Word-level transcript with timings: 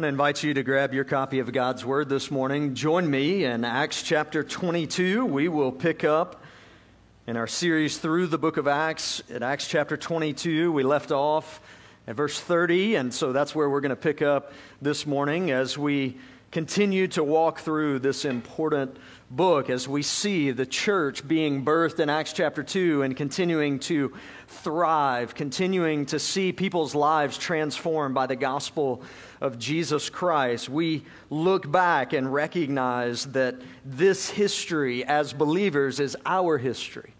want 0.00 0.04
to 0.06 0.08
invite 0.08 0.42
you 0.42 0.54
to 0.54 0.62
grab 0.62 0.94
your 0.94 1.04
copy 1.04 1.40
of 1.40 1.52
God's 1.52 1.84
Word 1.84 2.08
this 2.08 2.30
morning. 2.30 2.74
Join 2.74 3.10
me 3.10 3.44
in 3.44 3.66
Acts 3.66 4.02
chapter 4.02 4.42
22. 4.42 5.26
We 5.26 5.48
will 5.48 5.70
pick 5.70 6.04
up 6.04 6.42
in 7.26 7.36
our 7.36 7.46
series 7.46 7.98
through 7.98 8.28
the 8.28 8.38
book 8.38 8.56
of 8.56 8.66
Acts 8.66 9.22
at 9.30 9.42
Acts 9.42 9.68
chapter 9.68 9.98
22. 9.98 10.72
We 10.72 10.84
left 10.84 11.12
off 11.12 11.60
at 12.06 12.16
verse 12.16 12.40
30, 12.40 12.94
and 12.94 13.12
so 13.12 13.34
that's 13.34 13.54
where 13.54 13.68
we're 13.68 13.82
going 13.82 13.90
to 13.90 13.94
pick 13.94 14.22
up 14.22 14.54
this 14.80 15.04
morning 15.04 15.50
as 15.50 15.76
we 15.76 16.16
continue 16.50 17.06
to 17.06 17.22
walk 17.22 17.60
through 17.60 18.00
this 18.00 18.24
important 18.24 18.96
book 19.30 19.70
as 19.70 19.86
we 19.86 20.02
see 20.02 20.50
the 20.50 20.66
church 20.66 21.26
being 21.26 21.64
birthed 21.64 22.00
in 22.00 22.10
Acts 22.10 22.32
chapter 22.32 22.64
2 22.64 23.02
and 23.02 23.16
continuing 23.16 23.78
to 23.78 24.12
thrive, 24.48 25.36
continuing 25.36 26.06
to 26.06 26.18
see 26.18 26.52
people's 26.52 26.94
lives 26.94 27.38
transformed 27.38 28.16
by 28.16 28.26
the 28.26 28.34
gospel 28.34 29.02
of 29.40 29.60
Jesus 29.60 30.10
Christ. 30.10 30.68
We 30.68 31.04
look 31.30 31.70
back 31.70 32.12
and 32.12 32.32
recognize 32.32 33.26
that 33.26 33.54
this 33.84 34.28
history 34.28 35.04
as 35.04 35.32
believers 35.32 36.00
is 36.00 36.16
our 36.26 36.58
history. 36.58 37.14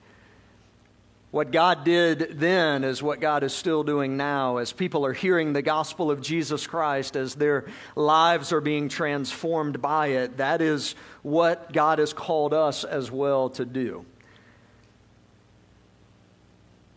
What 1.30 1.52
God 1.52 1.84
did 1.84 2.41
then 2.41 2.83
is 2.83 3.05
what 3.05 3.20
God 3.20 3.45
is 3.45 3.55
still 3.55 3.84
doing 3.84 4.16
now 4.16 4.57
as 4.57 4.73
people 4.73 5.07
are 5.07 5.12
hearing 5.12 5.53
the 5.53 5.62
gospel 5.62 6.11
of 6.11 6.20
Jesus 6.20 6.66
Christ, 6.66 7.15
as 7.15 7.37
their 7.37 7.66
lives 7.95 8.53
are 8.53 8.61
being 8.61 8.89
transformed 8.89 9.80
by 9.80 10.09
it. 10.09 10.39
That 10.39 10.61
is 10.61 10.97
what 11.23 11.73
God 11.73 12.01
has 12.01 12.12
called 12.12 12.53
us 12.53 12.83
as 12.83 13.12
well 13.12 13.48
to 13.51 13.65
do. 13.65 14.05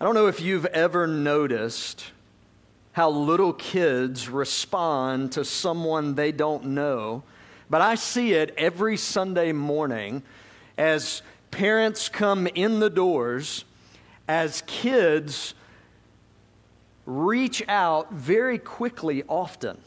I 0.02 0.06
don't 0.06 0.16
know 0.16 0.28
if 0.28 0.42
you've 0.42 0.66
ever 0.66 1.06
noticed 1.06 2.04
how 2.94 3.12
little 3.12 3.54
kids 3.54 4.30
respond 4.30 5.34
to 5.34 5.46
someone 5.46 6.16
they 6.16 6.32
don't 6.32 6.66
know, 6.66 7.22
but 7.70 7.82
I 7.82 7.96
see 7.96 8.34
it 8.34 8.56
every 8.58 8.98
Sunday 8.98 9.52
morning 9.52 10.24
as 10.76 11.22
parents 11.52 12.10
come 12.10 12.48
in 12.48 12.80
the 12.80 12.90
doors 12.90 13.64
as 14.28 14.64
kids 14.68 15.54
reach 17.06 17.64
out 17.68 18.12
very 18.14 18.58
quickly, 18.58 19.24
often, 19.28 19.78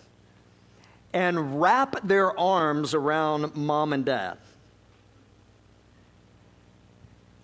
and 1.13 1.61
wrap 1.61 1.97
their 2.07 2.39
arms 2.39 2.95
around 2.95 3.55
mom 3.57 3.93
and 3.93 4.05
dad. 4.05 4.39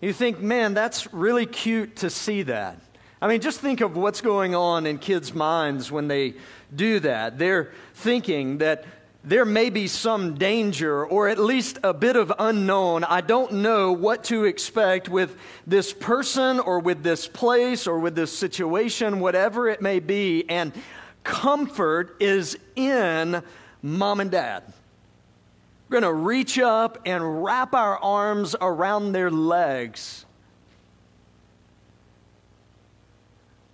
You 0.01 0.13
think, 0.13 0.41
man, 0.41 0.75
that's 0.75 1.13
really 1.15 1.47
cute 1.47 1.97
to 1.97 2.11
see 2.11 2.43
that. 2.43 2.79
I 3.23 3.29
mean, 3.29 3.41
just 3.41 3.61
think 3.61 3.81
of 3.81 3.97
what's 3.97 4.21
going 4.21 4.53
on 4.55 4.85
in 4.85 4.99
kids' 4.99 5.33
minds 5.33 5.93
when 5.93 6.09
they 6.09 6.35
do 6.75 6.99
that. 7.01 7.39
They're 7.39 7.71
thinking 7.95 8.59
that 8.59 8.85
there 9.25 9.45
may 9.45 9.71
be 9.71 9.87
some 9.87 10.35
danger 10.35 11.05
or 11.07 11.29
at 11.29 11.39
least 11.39 11.79
a 11.85 11.95
bit 11.95 12.17
of 12.17 12.33
unknown. 12.39 13.05
I 13.05 13.21
don't 13.21 13.53
know 13.55 13.93
what 13.93 14.25
to 14.25 14.45
expect 14.45 15.09
with 15.09 15.37
this 15.65 15.93
person 15.93 16.59
or 16.59 16.81
with 16.81 17.05
this 17.05 17.29
place 17.29 17.87
or 17.87 18.01
with 18.01 18.17
this 18.17 18.37
situation, 18.37 19.21
whatever 19.21 19.69
it 19.69 19.81
may 19.81 20.01
be. 20.01 20.45
And 20.49 20.73
comfort 21.23 22.17
is 22.19 22.59
in 22.75 23.43
mom 23.81 24.19
and 24.19 24.31
dad. 24.31 24.65
We're 25.89 26.01
going 26.01 26.15
to 26.15 26.21
reach 26.21 26.59
up 26.59 27.03
and 27.07 27.45
wrap 27.45 27.75
our 27.75 27.99
arms 27.99 28.57
around 28.61 29.13
their 29.13 29.31
legs. 29.31 30.25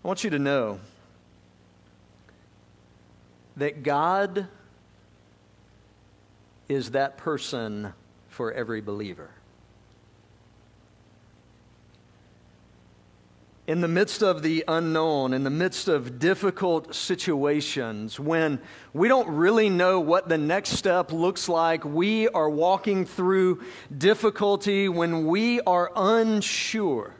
I 0.04 0.08
want 0.08 0.24
you 0.24 0.30
to 0.30 0.38
know 0.38 0.78
that 3.56 3.82
God 3.82 4.48
is 6.68 6.92
that 6.92 7.16
person 7.16 7.92
for 8.28 8.52
every 8.52 8.80
believer. 8.80 9.30
in 13.68 13.82
the 13.82 13.88
midst 13.88 14.22
of 14.22 14.40
the 14.40 14.64
unknown, 14.66 15.34
in 15.34 15.44
the 15.44 15.50
midst 15.50 15.88
of 15.88 16.18
difficult 16.18 16.94
situations, 16.94 18.18
when 18.18 18.58
we 18.94 19.08
don't 19.08 19.28
really 19.28 19.68
know 19.68 20.00
what 20.00 20.26
the 20.26 20.38
next 20.38 20.70
step 20.70 21.12
looks 21.12 21.50
like, 21.50 21.84
we 21.84 22.26
are 22.28 22.48
walking 22.48 23.04
through 23.04 23.62
difficulty, 23.96 24.88
when 24.88 25.26
we 25.26 25.60
are 25.60 25.92
unsure, 25.94 27.14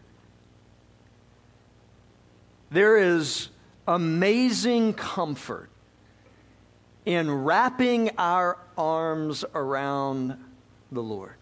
there 2.71 2.97
is 2.97 3.51
amazing 3.87 4.95
comfort 4.95 5.69
in 7.09 7.31
wrapping 7.31 8.11
our 8.19 8.59
arms 8.77 9.43
around 9.55 10.37
the 10.93 11.03
Lord. 11.03 11.33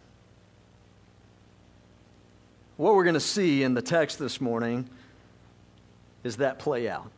What 2.77 2.94
we're 2.94 3.03
going 3.03 3.15
to 3.15 3.21
see 3.21 3.65
in 3.65 3.75
the 3.75 3.82
text 3.82 4.21
this 4.21 4.41
morning 4.41 4.88
is 6.22 6.37
that 6.37 6.60
play 6.60 6.88
out. 6.88 7.10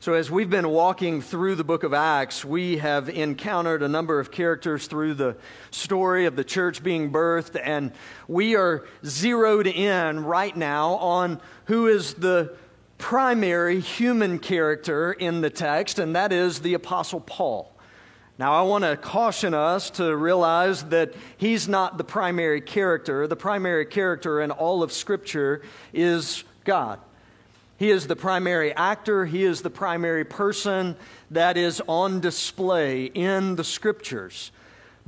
So, 0.00 0.14
as 0.14 0.28
we've 0.28 0.50
been 0.50 0.68
walking 0.70 1.22
through 1.22 1.54
the 1.54 1.62
book 1.62 1.84
of 1.84 1.94
Acts, 1.94 2.44
we 2.44 2.78
have 2.78 3.08
encountered 3.08 3.84
a 3.84 3.88
number 3.88 4.18
of 4.18 4.32
characters 4.32 4.88
through 4.88 5.14
the 5.14 5.36
story 5.70 6.26
of 6.26 6.34
the 6.34 6.42
church 6.42 6.82
being 6.82 7.12
birthed, 7.12 7.60
and 7.62 7.92
we 8.26 8.56
are 8.56 8.88
zeroed 9.04 9.68
in 9.68 10.24
right 10.24 10.56
now 10.56 10.94
on 10.94 11.40
who 11.66 11.86
is 11.86 12.14
the 12.14 12.56
primary 12.98 13.80
human 13.80 14.38
character 14.38 15.12
in 15.12 15.40
the 15.40 15.50
text, 15.50 15.98
and 15.98 16.14
that 16.16 16.32
is 16.32 16.60
the 16.60 16.74
Apostle 16.74 17.20
Paul. 17.20 17.72
Now, 18.38 18.52
I 18.52 18.62
want 18.62 18.84
to 18.84 18.96
caution 18.96 19.54
us 19.54 19.90
to 19.90 20.14
realize 20.16 20.84
that 20.84 21.14
he's 21.36 21.66
not 21.66 21.98
the 21.98 22.04
primary 22.04 22.60
character. 22.60 23.26
The 23.26 23.34
primary 23.34 23.86
character 23.86 24.40
in 24.40 24.52
all 24.52 24.82
of 24.82 24.92
Scripture 24.92 25.62
is 25.92 26.44
God. 26.64 27.00
He 27.78 27.90
is 27.90 28.06
the 28.06 28.16
primary 28.16 28.72
actor, 28.72 29.24
he 29.24 29.44
is 29.44 29.62
the 29.62 29.70
primary 29.70 30.24
person 30.24 30.96
that 31.30 31.56
is 31.56 31.80
on 31.86 32.20
display 32.20 33.04
in 33.04 33.54
the 33.54 33.64
Scriptures. 33.64 34.50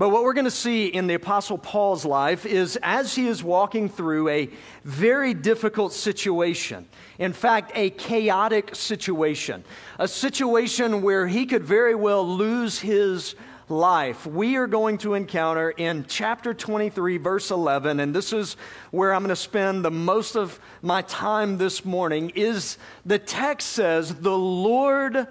But 0.01 0.09
what 0.09 0.25
we're 0.25 0.33
going 0.33 0.47
to 0.47 0.51
see 0.51 0.87
in 0.87 1.09
the 1.09 1.13
Apostle 1.13 1.59
Paul's 1.59 2.07
life 2.07 2.47
is 2.47 2.79
as 2.83 3.15
he 3.15 3.29
is 3.29 3.45
walking 3.45 3.91
through 3.91 4.31
a 4.31 4.49
very 4.83 5.35
difficult 5.35 5.93
situation, 5.93 6.89
in 7.19 7.35
fact, 7.35 7.73
a 7.75 7.91
chaotic 7.91 8.75
situation, 8.75 9.63
a 9.99 10.09
situation 10.09 11.03
where 11.03 11.27
he 11.27 11.45
could 11.45 11.65
very 11.65 11.95
well 11.95 12.27
lose 12.27 12.79
his 12.79 13.35
life, 13.69 14.25
we 14.25 14.57
are 14.57 14.67
going 14.67 14.97
to 14.97 15.13
encounter 15.13 15.69
in 15.69 16.07
chapter 16.09 16.55
23, 16.55 17.19
verse 17.19 17.51
11, 17.51 18.01
and 18.01 18.15
this 18.17 18.33
is 18.33 18.57
where 18.93 19.13
I'm 19.13 19.21
going 19.21 19.29
to 19.29 19.37
spend 19.37 19.85
the 19.85 19.91
most 19.91 20.35
of 20.35 20.59
my 20.81 21.03
time 21.03 21.59
this 21.59 21.85
morning, 21.85 22.33
is 22.35 22.79
the 23.05 23.19
text 23.19 23.69
says, 23.69 24.15
The 24.15 24.39
Lord 24.39 25.27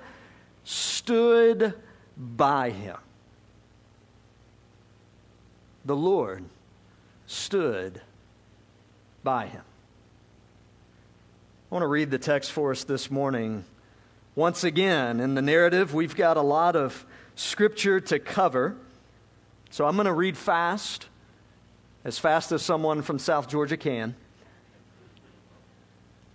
stood 0.63 1.73
by 2.15 2.69
him 2.69 2.97
the 5.85 5.95
Lord 5.95 6.45
stood 7.25 8.01
by 9.23 9.47
him. 9.47 9.63
I 11.71 11.75
want 11.75 11.83
to 11.83 11.87
read 11.87 12.09
the 12.09 12.17
text 12.17 12.51
for 12.51 12.71
us 12.71 12.83
this 12.83 13.11
morning. 13.11 13.63
Once 14.35 14.63
again, 14.63 15.19
in 15.19 15.35
the 15.35 15.41
narrative, 15.41 15.93
we've 15.93 16.15
got 16.15 16.37
a 16.37 16.41
lot 16.41 16.75
of 16.75 17.05
scripture 17.35 17.99
to 17.99 18.19
cover. 18.19 18.75
So 19.69 19.85
I'm 19.85 19.95
going 19.95 20.07
to 20.07 20.13
read 20.13 20.35
fast, 20.35 21.05
as 22.03 22.17
fast 22.17 22.51
as 22.51 22.63
someone 22.63 23.01
from 23.01 23.19
South 23.19 23.47
Georgia 23.47 23.77
can. 23.77 24.15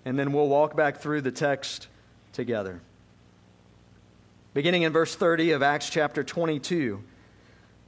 And 0.05 0.19
then 0.19 0.33
we'll 0.33 0.49
walk 0.49 0.77
back 0.77 0.99
through 0.99 1.23
the 1.23 1.33
text 1.33 1.89
together. 2.33 2.81
Beginning 4.53 4.83
in 4.83 4.93
verse 4.93 5.17
30 5.17 5.51
of 5.51 5.63
Acts 5.63 5.91
chapter 5.91 6.23
22. 6.23 7.03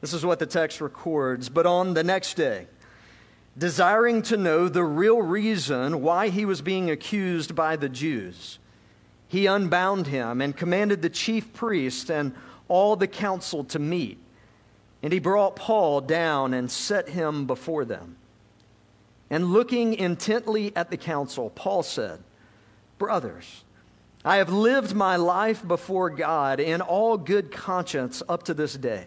This 0.00 0.12
is 0.12 0.24
what 0.24 0.38
the 0.38 0.46
text 0.46 0.80
records. 0.80 1.48
But 1.48 1.66
on 1.66 1.94
the 1.94 2.04
next 2.04 2.34
day, 2.34 2.66
desiring 3.56 4.22
to 4.22 4.36
know 4.36 4.68
the 4.68 4.84
real 4.84 5.22
reason 5.22 6.02
why 6.02 6.28
he 6.28 6.44
was 6.44 6.60
being 6.60 6.90
accused 6.90 7.54
by 7.54 7.76
the 7.76 7.88
Jews, 7.88 8.58
he 9.28 9.46
unbound 9.46 10.06
him 10.06 10.40
and 10.40 10.56
commanded 10.56 11.02
the 11.02 11.10
chief 11.10 11.52
priest 11.52 12.10
and 12.10 12.34
all 12.68 12.96
the 12.96 13.08
council 13.08 13.64
to 13.64 13.78
meet. 13.78 14.18
And 15.02 15.12
he 15.12 15.18
brought 15.18 15.56
Paul 15.56 16.00
down 16.00 16.54
and 16.54 16.70
set 16.70 17.08
him 17.08 17.46
before 17.46 17.84
them. 17.84 18.16
And 19.30 19.52
looking 19.52 19.94
intently 19.94 20.74
at 20.76 20.90
the 20.90 20.96
council, 20.96 21.50
Paul 21.50 21.82
said, 21.82 22.20
Brothers, 22.98 23.64
I 24.24 24.36
have 24.36 24.50
lived 24.50 24.94
my 24.94 25.16
life 25.16 25.66
before 25.66 26.10
God 26.10 26.60
in 26.60 26.80
all 26.80 27.16
good 27.16 27.52
conscience 27.52 28.22
up 28.28 28.44
to 28.44 28.54
this 28.54 28.74
day. 28.74 29.06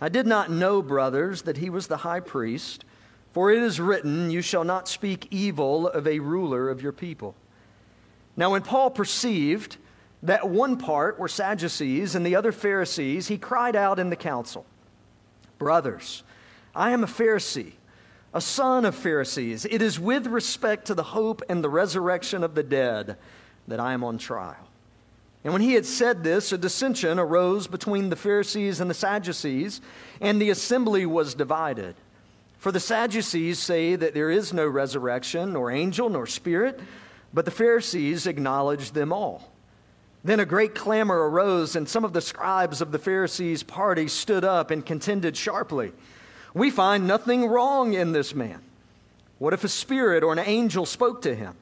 I 0.00 0.08
did 0.08 0.26
not 0.26 0.50
know, 0.50 0.80
brothers, 0.80 1.42
that 1.42 1.56
he 1.56 1.70
was 1.70 1.86
the 1.86 1.98
high 1.98 2.20
priest, 2.20 2.84
for 3.32 3.50
it 3.50 3.62
is 3.62 3.80
written, 3.80 4.30
You 4.30 4.42
shall 4.42 4.64
not 4.64 4.88
speak 4.88 5.26
evil 5.30 5.88
of 5.88 6.06
a 6.06 6.20
ruler 6.20 6.70
of 6.70 6.82
your 6.82 6.92
people. 6.92 7.34
Now, 8.36 8.52
when 8.52 8.62
Paul 8.62 8.90
perceived 8.90 9.76
that 10.22 10.48
one 10.48 10.76
part 10.76 11.18
were 11.18 11.28
Sadducees 11.28 12.14
and 12.14 12.24
the 12.24 12.36
other 12.36 12.52
Pharisees, 12.52 13.28
he 13.28 13.38
cried 13.38 13.74
out 13.74 13.98
in 13.98 14.10
the 14.10 14.16
council, 14.16 14.64
Brothers, 15.58 16.22
I 16.74 16.90
am 16.90 17.02
a 17.02 17.08
Pharisee, 17.08 17.72
a 18.32 18.40
son 18.40 18.84
of 18.84 18.94
Pharisees. 18.94 19.64
It 19.64 19.82
is 19.82 19.98
with 19.98 20.28
respect 20.28 20.86
to 20.86 20.94
the 20.94 21.02
hope 21.02 21.42
and 21.48 21.64
the 21.64 21.68
resurrection 21.68 22.44
of 22.44 22.54
the 22.54 22.62
dead 22.62 23.16
that 23.66 23.80
I 23.80 23.92
am 23.92 24.04
on 24.04 24.18
trial. 24.18 24.67
And 25.44 25.52
when 25.52 25.62
he 25.62 25.74
had 25.74 25.86
said 25.86 26.24
this, 26.24 26.52
a 26.52 26.58
dissension 26.58 27.18
arose 27.18 27.66
between 27.66 28.10
the 28.10 28.16
Pharisees 28.16 28.80
and 28.80 28.90
the 28.90 28.94
Sadducees, 28.94 29.80
and 30.20 30.40
the 30.40 30.50
assembly 30.50 31.06
was 31.06 31.34
divided. 31.34 31.94
For 32.58 32.72
the 32.72 32.80
Sadducees 32.80 33.58
say 33.58 33.94
that 33.94 34.14
there 34.14 34.30
is 34.30 34.52
no 34.52 34.66
resurrection, 34.66 35.52
nor 35.52 35.70
angel, 35.70 36.10
nor 36.10 36.26
spirit, 36.26 36.80
but 37.32 37.44
the 37.44 37.52
Pharisees 37.52 38.26
acknowledge 38.26 38.90
them 38.92 39.12
all. 39.12 39.52
Then 40.24 40.40
a 40.40 40.44
great 40.44 40.74
clamor 40.74 41.30
arose, 41.30 41.76
and 41.76 41.88
some 41.88 42.04
of 42.04 42.12
the 42.12 42.20
scribes 42.20 42.80
of 42.80 42.90
the 42.90 42.98
Pharisees' 42.98 43.62
party 43.62 44.08
stood 44.08 44.44
up 44.44 44.72
and 44.72 44.84
contended 44.84 45.36
sharply. 45.36 45.92
We 46.52 46.70
find 46.70 47.06
nothing 47.06 47.46
wrong 47.46 47.94
in 47.94 48.10
this 48.10 48.34
man. 48.34 48.60
What 49.38 49.54
if 49.54 49.62
a 49.62 49.68
spirit 49.68 50.24
or 50.24 50.32
an 50.32 50.40
angel 50.40 50.84
spoke 50.84 51.22
to 51.22 51.34
him? 51.34 51.54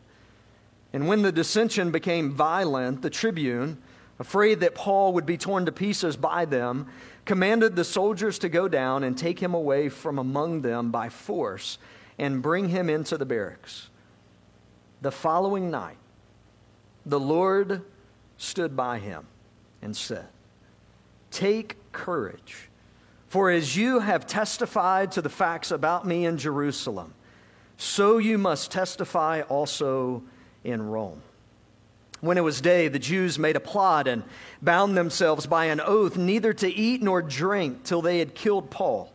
And 0.92 1.08
when 1.08 1.22
the 1.22 1.32
dissension 1.32 1.90
became 1.90 2.32
violent, 2.32 3.02
the 3.02 3.10
tribune, 3.10 3.78
afraid 4.18 4.60
that 4.60 4.74
Paul 4.74 5.12
would 5.14 5.26
be 5.26 5.36
torn 5.36 5.66
to 5.66 5.72
pieces 5.72 6.16
by 6.16 6.44
them, 6.44 6.86
commanded 7.24 7.76
the 7.76 7.84
soldiers 7.84 8.38
to 8.38 8.48
go 8.48 8.68
down 8.68 9.04
and 9.04 9.16
take 9.16 9.40
him 9.40 9.54
away 9.54 9.88
from 9.88 10.18
among 10.18 10.62
them 10.62 10.90
by 10.90 11.08
force 11.08 11.78
and 12.18 12.42
bring 12.42 12.68
him 12.68 12.88
into 12.88 13.18
the 13.18 13.26
barracks. 13.26 13.90
The 15.02 15.10
following 15.10 15.70
night, 15.70 15.98
the 17.04 17.20
Lord 17.20 17.82
stood 18.38 18.76
by 18.76 18.98
him 18.98 19.26
and 19.82 19.96
said, 19.96 20.26
Take 21.30 21.76
courage. 21.92 22.68
For 23.28 23.50
as 23.50 23.76
you 23.76 23.98
have 23.98 24.26
testified 24.26 25.12
to 25.12 25.22
the 25.22 25.28
facts 25.28 25.70
about 25.70 26.06
me 26.06 26.24
in 26.24 26.38
Jerusalem, 26.38 27.12
so 27.76 28.18
you 28.18 28.38
must 28.38 28.70
testify 28.70 29.42
also 29.42 30.22
in 30.66 30.82
Rome. 30.82 31.22
When 32.20 32.38
it 32.38 32.42
was 32.42 32.60
day, 32.60 32.88
the 32.88 32.98
Jews 32.98 33.38
made 33.38 33.56
a 33.56 33.60
plot 33.60 34.08
and 34.08 34.24
bound 34.60 34.96
themselves 34.96 35.46
by 35.46 35.66
an 35.66 35.80
oath 35.80 36.16
neither 36.16 36.52
to 36.54 36.68
eat 36.68 37.02
nor 37.02 37.22
drink 37.22 37.84
till 37.84 38.02
they 38.02 38.18
had 38.18 38.34
killed 38.34 38.70
Paul. 38.70 39.12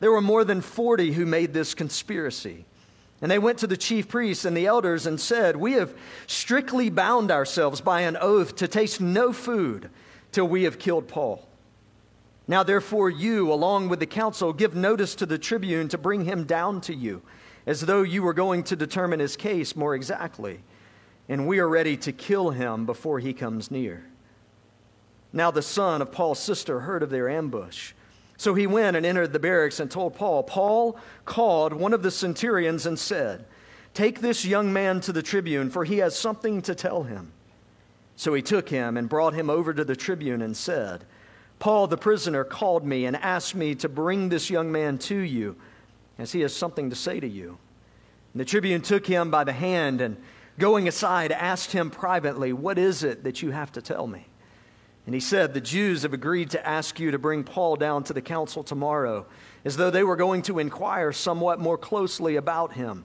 There 0.00 0.10
were 0.10 0.20
more 0.20 0.44
than 0.44 0.60
40 0.60 1.12
who 1.12 1.26
made 1.26 1.52
this 1.52 1.74
conspiracy. 1.74 2.64
And 3.22 3.30
they 3.30 3.38
went 3.38 3.58
to 3.58 3.66
the 3.66 3.76
chief 3.76 4.08
priests 4.08 4.44
and 4.44 4.56
the 4.56 4.66
elders 4.66 5.06
and 5.06 5.20
said, 5.20 5.56
We 5.56 5.74
have 5.74 5.94
strictly 6.26 6.90
bound 6.90 7.30
ourselves 7.30 7.80
by 7.80 8.02
an 8.02 8.16
oath 8.20 8.56
to 8.56 8.68
taste 8.68 9.00
no 9.00 9.32
food 9.32 9.88
till 10.32 10.48
we 10.48 10.64
have 10.64 10.78
killed 10.78 11.08
Paul. 11.08 11.46
Now, 12.46 12.62
therefore, 12.62 13.08
you, 13.08 13.50
along 13.52 13.88
with 13.88 14.00
the 14.00 14.06
council, 14.06 14.52
give 14.52 14.74
notice 14.74 15.14
to 15.14 15.26
the 15.26 15.38
tribune 15.38 15.88
to 15.88 15.98
bring 15.98 16.24
him 16.24 16.44
down 16.44 16.80
to 16.82 16.94
you, 16.94 17.22
as 17.66 17.82
though 17.82 18.02
you 18.02 18.22
were 18.22 18.34
going 18.34 18.62
to 18.64 18.76
determine 18.76 19.20
his 19.20 19.36
case 19.36 19.74
more 19.74 19.94
exactly. 19.94 20.60
And 21.28 21.46
we 21.46 21.58
are 21.58 21.68
ready 21.68 21.96
to 21.98 22.12
kill 22.12 22.50
him 22.50 22.86
before 22.86 23.18
he 23.18 23.32
comes 23.32 23.70
near. 23.70 24.04
Now, 25.32 25.50
the 25.50 25.62
son 25.62 26.02
of 26.02 26.12
Paul's 26.12 26.38
sister 26.38 26.80
heard 26.80 27.02
of 27.02 27.10
their 27.10 27.28
ambush. 27.28 27.92
So 28.36 28.54
he 28.54 28.66
went 28.66 28.96
and 28.96 29.06
entered 29.06 29.32
the 29.32 29.38
barracks 29.38 29.80
and 29.80 29.90
told 29.90 30.14
Paul. 30.14 30.42
Paul 30.42 30.98
called 31.24 31.72
one 31.72 31.92
of 31.92 32.02
the 32.02 32.10
centurions 32.10 32.86
and 32.86 32.98
said, 32.98 33.44
Take 33.94 34.20
this 34.20 34.44
young 34.44 34.72
man 34.72 35.00
to 35.02 35.12
the 35.12 35.22
tribune, 35.22 35.70
for 35.70 35.84
he 35.84 35.98
has 35.98 36.18
something 36.18 36.60
to 36.62 36.74
tell 36.74 37.04
him. 37.04 37.32
So 38.16 38.34
he 38.34 38.42
took 38.42 38.68
him 38.68 38.96
and 38.96 39.08
brought 39.08 39.34
him 39.34 39.48
over 39.48 39.72
to 39.72 39.84
the 39.84 39.96
tribune 39.96 40.42
and 40.42 40.56
said, 40.56 41.04
Paul 41.58 41.86
the 41.86 41.96
prisoner 41.96 42.44
called 42.44 42.84
me 42.84 43.06
and 43.06 43.16
asked 43.16 43.54
me 43.54 43.74
to 43.76 43.88
bring 43.88 44.28
this 44.28 44.50
young 44.50 44.70
man 44.70 44.98
to 44.98 45.16
you, 45.16 45.56
as 46.18 46.32
he 46.32 46.40
has 46.40 46.54
something 46.54 46.90
to 46.90 46.96
say 46.96 47.20
to 47.20 47.28
you. 47.28 47.58
And 48.32 48.40
the 48.40 48.44
tribune 48.44 48.82
took 48.82 49.06
him 49.06 49.30
by 49.30 49.44
the 49.44 49.52
hand 49.52 50.00
and, 50.00 50.16
going 50.58 50.88
aside, 50.88 51.32
asked 51.32 51.72
him 51.72 51.90
privately, 51.90 52.52
What 52.52 52.78
is 52.78 53.02
it 53.02 53.24
that 53.24 53.42
you 53.42 53.50
have 53.50 53.72
to 53.72 53.82
tell 53.82 54.06
me? 54.06 54.26
And 55.06 55.14
he 55.14 55.20
said, 55.20 55.52
The 55.52 55.60
Jews 55.60 56.02
have 56.02 56.14
agreed 56.14 56.50
to 56.50 56.66
ask 56.66 56.98
you 56.98 57.10
to 57.10 57.18
bring 57.18 57.44
Paul 57.44 57.76
down 57.76 58.04
to 58.04 58.12
the 58.12 58.22
council 58.22 58.64
tomorrow, 58.64 59.26
as 59.64 59.76
though 59.76 59.90
they 59.90 60.04
were 60.04 60.16
going 60.16 60.42
to 60.42 60.58
inquire 60.58 61.12
somewhat 61.12 61.60
more 61.60 61.78
closely 61.78 62.36
about 62.36 62.72
him. 62.72 63.04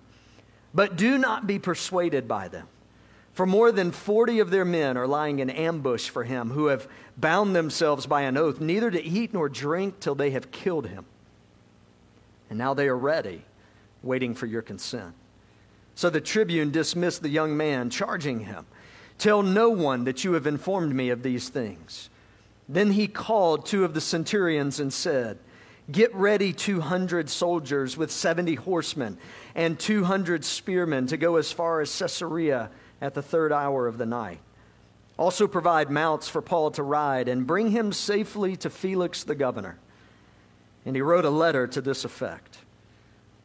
But 0.73 0.95
do 0.95 1.17
not 1.17 1.47
be 1.47 1.59
persuaded 1.59 2.27
by 2.27 2.47
them. 2.47 2.67
For 3.33 3.45
more 3.45 3.71
than 3.71 3.91
40 3.91 4.39
of 4.39 4.49
their 4.49 4.65
men 4.65 4.97
are 4.97 5.07
lying 5.07 5.39
in 5.39 5.49
ambush 5.49 6.09
for 6.09 6.23
him, 6.23 6.51
who 6.51 6.67
have 6.67 6.87
bound 7.17 7.55
themselves 7.55 8.05
by 8.05 8.21
an 8.21 8.37
oath, 8.37 8.59
neither 8.59 8.91
to 8.91 9.03
eat 9.03 9.33
nor 9.33 9.49
drink 9.49 9.99
till 9.99 10.15
they 10.15 10.31
have 10.31 10.51
killed 10.51 10.87
him. 10.87 11.05
And 12.49 12.57
now 12.57 12.73
they 12.73 12.87
are 12.87 12.97
ready, 12.97 13.43
waiting 14.01 14.33
for 14.33 14.45
your 14.45 14.61
consent. 14.61 15.13
So 15.95 16.09
the 16.09 16.21
tribune 16.21 16.71
dismissed 16.71 17.21
the 17.21 17.29
young 17.29 17.57
man, 17.57 17.89
charging 17.89 18.41
him, 18.41 18.65
Tell 19.17 19.43
no 19.43 19.69
one 19.69 20.05
that 20.05 20.23
you 20.23 20.33
have 20.33 20.47
informed 20.47 20.95
me 20.95 21.09
of 21.09 21.23
these 21.23 21.49
things. 21.49 22.09
Then 22.69 22.91
he 22.91 23.07
called 23.07 23.65
two 23.65 23.83
of 23.83 23.93
the 23.93 23.99
centurions 23.99 24.79
and 24.79 24.93
said, 24.93 25.39
Get 25.91 26.13
ready 26.13 26.53
200 26.53 27.29
soldiers 27.29 27.97
with 27.97 28.11
70 28.11 28.55
horsemen 28.55 29.17
and 29.55 29.77
200 29.77 30.45
spearmen 30.45 31.07
to 31.07 31.17
go 31.17 31.35
as 31.35 31.51
far 31.51 31.81
as 31.81 31.97
Caesarea 31.97 32.69
at 33.01 33.13
the 33.13 33.21
third 33.21 33.51
hour 33.51 33.87
of 33.87 33.97
the 33.97 34.05
night. 34.05 34.39
Also, 35.17 35.47
provide 35.47 35.89
mounts 35.89 36.29
for 36.29 36.41
Paul 36.41 36.71
to 36.71 36.83
ride 36.83 37.27
and 37.27 37.45
bring 37.45 37.71
him 37.71 37.91
safely 37.91 38.55
to 38.57 38.69
Felix 38.69 39.23
the 39.23 39.35
governor. 39.35 39.77
And 40.89 40.95
he 40.95 41.03
wrote 41.03 41.23
a 41.23 41.29
letter 41.29 41.67
to 41.67 41.81
this 41.81 42.03
effect 42.03 42.57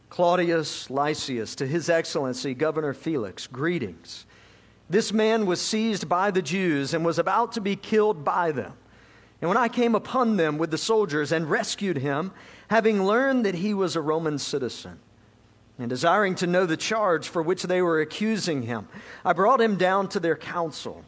Claudius 0.08 0.88
Lysias, 0.88 1.54
to 1.56 1.66
his 1.66 1.90
excellency, 1.90 2.54
Governor 2.54 2.94
Felix, 2.94 3.46
greetings. 3.46 4.24
This 4.88 5.12
man 5.12 5.44
was 5.44 5.60
seized 5.60 6.08
by 6.08 6.30
the 6.30 6.40
Jews 6.40 6.94
and 6.94 7.04
was 7.04 7.18
about 7.18 7.52
to 7.52 7.60
be 7.60 7.76
killed 7.76 8.24
by 8.24 8.50
them. 8.50 8.72
And 9.42 9.50
when 9.50 9.58
I 9.58 9.68
came 9.68 9.94
upon 9.94 10.38
them 10.38 10.56
with 10.56 10.70
the 10.70 10.78
soldiers 10.78 11.32
and 11.32 11.50
rescued 11.50 11.98
him, 11.98 12.32
having 12.68 13.04
learned 13.04 13.44
that 13.44 13.56
he 13.56 13.74
was 13.74 13.94
a 13.94 14.00
Roman 14.00 14.38
citizen, 14.38 14.98
and 15.78 15.90
desiring 15.90 16.36
to 16.36 16.46
know 16.46 16.64
the 16.64 16.78
charge 16.78 17.28
for 17.28 17.42
which 17.42 17.64
they 17.64 17.82
were 17.82 18.00
accusing 18.00 18.62
him, 18.62 18.88
I 19.22 19.34
brought 19.34 19.60
him 19.60 19.76
down 19.76 20.08
to 20.08 20.18
their 20.18 20.36
council. 20.36 21.04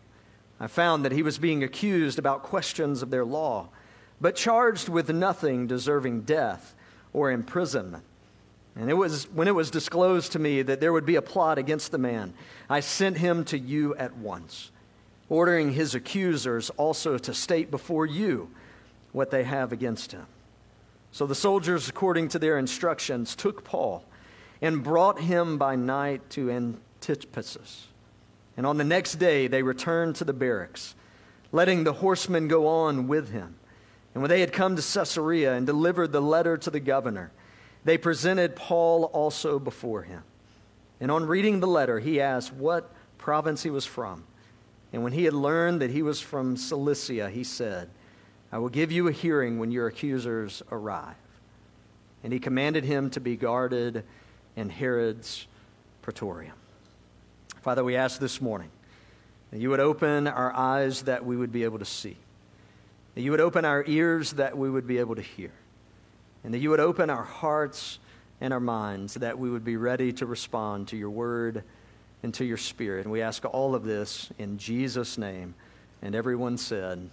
I 0.61 0.66
found 0.66 1.02
that 1.07 1.12
he 1.12 1.23
was 1.23 1.38
being 1.38 1.64
accused 1.64 2.19
about 2.19 2.43
questions 2.43 3.00
of 3.00 3.09
their 3.09 3.25
law, 3.25 3.71
but 4.21 4.37
charged 4.37 4.89
with 4.89 5.11
nothing 5.11 5.67
deserving 5.67 6.23
death 6.23 6.75
or 7.13 7.31
imprisonment. 7.31 8.05
And 8.75 8.91
it 8.91 8.95
was 8.95 9.29
when 9.31 9.49
it 9.49 9.55
was 9.55 9.71
disclosed 9.71 10.33
to 10.33 10.39
me 10.39 10.63
that 10.63 10.81
there 10.81 10.93
would 10.93 11.07
be 11.07 11.17
a 11.17 11.23
plot 11.23 11.59
against 11.59 11.93
the 11.93 11.99
man, 11.99 12.35
I 12.69 12.81
sent 12.81 13.17
him 13.17 13.45
to 13.47 13.59
you 13.59 13.95
at 13.97 14.17
once, 14.17 14.71
ordering 15.29 15.73
his 15.73 15.95
accusers 15.95 16.71
also 16.71 17.17
to 17.17 17.33
state 17.33 17.71
before 17.71 18.05
you 18.05 18.51
what 19.13 19.31
they 19.31 19.45
have 19.45 19.73
against 19.73 20.13
him. 20.13 20.27
So 21.11 21.27
the 21.27 21.35
soldiers, 21.35 21.89
according 21.89 22.29
to 22.31 22.39
their 22.39 22.59
instructions, 22.59 23.35
took 23.35 23.65
Paul 23.65 24.05
and 24.61 24.83
brought 24.83 25.21
him 25.21 25.57
by 25.57 25.75
night 25.75 26.29
to 26.31 26.49
Antipatris. 26.49 27.87
And 28.59 28.67
on 28.67 28.77
the 28.77 28.85
next 28.85 29.15
day 29.15 29.47
they 29.47 29.63
returned 29.63 30.17
to 30.17 30.25
the 30.25 30.35
barracks, 30.35 30.95
letting 31.53 31.85
the 31.85 31.95
horsemen 31.95 32.49
go 32.49 32.67
on 32.67 33.09
with 33.09 33.31
him. 33.31 33.55
And 34.17 34.23
when 34.23 34.31
they 34.31 34.41
had 34.41 34.55
come 34.55 34.77
to 34.77 34.83
Caesarea 34.83 35.53
and 35.53 35.67
delivered 35.67 36.11
the 36.11 36.23
letter 36.23 36.57
to 36.57 36.71
the 36.71 36.81
governor, 36.81 37.33
they 37.85 37.99
presented 37.99 38.57
Paul 38.57 39.11
also 39.13 39.59
before 39.59 40.05
him. 40.05 40.23
And 41.03 41.11
on 41.11 41.27
reading 41.27 41.61
the 41.61 41.67
letter, 41.67 42.01
he 42.01 42.19
asked 42.19 42.51
what 42.51 42.91
province 43.19 43.63
he 43.63 43.69
was 43.69 43.85
from. 43.85 44.25
And 44.91 45.05
when 45.05 45.13
he 45.13 45.25
had 45.25 45.35
learned 45.35 45.83
that 45.83 45.91
he 45.91 46.01
was 46.01 46.19
from 46.19 46.57
Cilicia, 46.57 47.29
he 47.29 47.45
said, 47.45 47.91
I 48.51 48.57
will 48.57 48.71
give 48.71 48.91
you 48.91 49.07
a 49.07 49.13
hearing 49.13 49.59
when 49.59 49.71
your 49.71 49.87
accusers 49.87 50.63
arrive. 50.73 51.15
And 52.25 52.33
he 52.33 52.39
commanded 52.39 52.85
him 52.85 53.11
to 53.11 53.21
be 53.21 53.37
guarded 53.37 54.03
in 54.57 54.71
Herod's 54.71 55.47
praetorium. 56.01 56.57
Father, 57.61 57.85
we 57.85 57.97
ask 57.97 58.19
this 58.19 58.41
morning 58.41 58.71
that 59.51 59.59
you 59.59 59.69
would 59.69 59.81
open 59.81 60.27
our 60.27 60.55
eyes 60.55 61.03
that 61.03 61.27
we 61.27 61.37
would 61.37 61.53
be 61.53 61.65
able 61.65 61.81
to 61.81 61.85
see. 61.85 62.17
That 63.17 63.23
you 63.23 63.31
would 63.31 63.41
open 63.41 63.65
our 63.65 63.83
ears 63.87 64.33
that 64.33 64.59
we 64.59 64.71
would 64.71 64.87
be 64.87 64.99
able 64.99 65.17
to 65.17 65.23
hear, 65.23 65.51
and 66.45 66.53
that 66.53 66.59
you 66.59 66.69
would 66.69 66.81
open 66.81 67.09
our 67.09 67.25
hearts 67.25 67.99
and 68.43 68.53
our 68.53 68.61
minds 68.61 69.15
that 69.15 69.39
we 69.39 69.49
would 69.49 69.65
be 69.65 69.79
ready 69.79 70.13
to 70.13 70.27
respond 70.27 70.89
to 70.89 70.99
your 70.99 71.09
word 71.09 71.65
and 72.23 72.35
to 72.35 72.45
your 72.45 72.59
spirit. 72.59 73.07
And 73.07 73.13
we 73.13 73.23
ask 73.23 73.43
all 73.47 73.75
of 73.75 73.85
this 73.85 74.31
in 74.39 74.59
Jesus' 74.59 75.17
name. 75.17 75.55
And 76.03 76.15
everyone 76.15 76.59
said, 76.59 77.09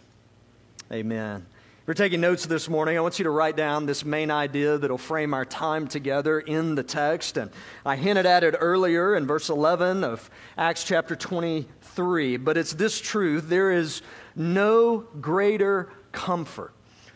Amen. 0.91 1.45
If 1.83 1.87
you're 1.87 1.93
taking 1.93 2.19
notes 2.19 2.45
this 2.45 2.67
morning, 2.67 2.97
I 2.97 3.01
want 3.01 3.17
you 3.17 3.23
to 3.23 3.29
write 3.29 3.55
down 3.55 3.85
this 3.85 4.03
main 4.03 4.29
idea 4.29 4.77
that'll 4.77 4.97
frame 4.97 5.33
our 5.33 5.45
time 5.45 5.87
together 5.87 6.41
in 6.41 6.75
the 6.75 6.83
text. 6.83 7.37
And 7.37 7.49
I 7.85 7.95
hinted 7.95 8.25
at 8.25 8.43
it 8.43 8.55
earlier 8.59 9.15
in 9.15 9.25
verse 9.25 9.49
11 9.49 10.03
of 10.03 10.29
Acts 10.57 10.83
chapter 10.83 11.15
23, 11.15 12.35
but 12.37 12.57
it's 12.57 12.73
this 12.73 12.99
truth 12.99 13.47
there 13.47 13.71
is 13.71 14.01
no 14.35 15.05
greater 15.19 15.91
comfort 16.11 16.73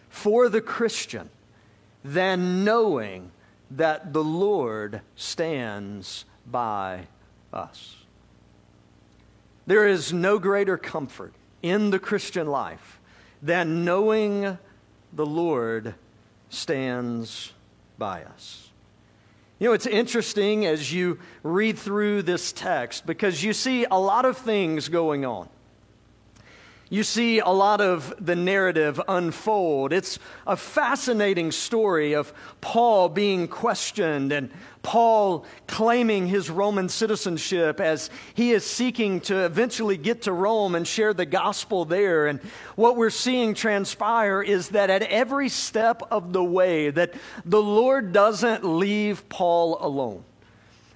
for 0.10 0.50
the 0.50 0.62
Christian 0.62 1.30
than 2.04 2.64
knowing 2.64 3.32
that 3.72 4.14
the 4.14 4.24
Lord 4.24 5.02
stands 5.16 6.26
by 6.46 7.08
us. 7.52 7.98
There 9.66 9.86
is 9.88 10.14
no 10.14 10.40
greater 10.40 10.78
comfort 10.78 11.34
in 11.62 11.90
the 11.90 12.00
Christian 12.00 12.48
life 12.48 13.00
than 13.42 13.84
knowing 13.84 14.58
the 15.12 15.26
Lord 15.26 15.96
stands 16.50 17.52
by 17.98 18.24
us. 18.24 18.70
You 19.60 19.68
know, 19.68 19.74
it's 19.74 19.88
interesting 19.88 20.66
as 20.66 20.94
you 20.94 21.20
read 21.44 21.78
through 21.78 22.22
this 22.22 22.54
text 22.54 23.06
because 23.06 23.44
you 23.44 23.54
see 23.54 23.86
a 23.86 23.98
lot 24.00 24.24
of 24.24 24.38
things 24.38 24.88
going 24.88 25.26
on 25.26 25.50
you 26.90 27.04
see 27.04 27.40
a 27.40 27.50
lot 27.50 27.82
of 27.82 28.14
the 28.20 28.36
narrative 28.36 29.02
unfold. 29.08 29.92
It's 29.92 30.20
a 30.46 30.56
fascinating 30.56 31.52
story 31.52 32.14
of 32.14 32.34
Paul 32.62 33.10
being 33.10 33.48
questioned 33.48 34.32
and 34.32 34.50
Paul 34.84 35.46
claiming 35.68 36.28
his 36.28 36.50
Roman 36.50 36.88
citizenship 36.88 37.82
as 37.82 38.10
he 38.36 38.52
is 38.52 38.64
seeking 38.64 39.20
to 39.22 39.44
eventually 39.44 39.98
get 39.98 40.22
to 40.24 40.32
Rome 40.32 40.76
and 40.76 40.88
share 40.88 41.14
the 41.14 41.26
gospel 41.26 41.84
there. 41.84 42.28
And 42.28 42.40
what 42.78 42.96
we're 42.96 43.10
seeing 43.10 43.54
transpire 43.54 44.42
is 44.42 44.70
that 44.70 44.90
at 44.90 45.04
every 45.04 45.50
step 45.50 46.04
of 46.10 46.32
the 46.32 46.44
way 46.44 46.90
that 46.90 47.16
the 47.44 47.62
Lord 47.62 48.14
doesn't 48.14 48.64
leave 48.64 49.28
Paul 49.28 49.78
alone. 49.82 50.24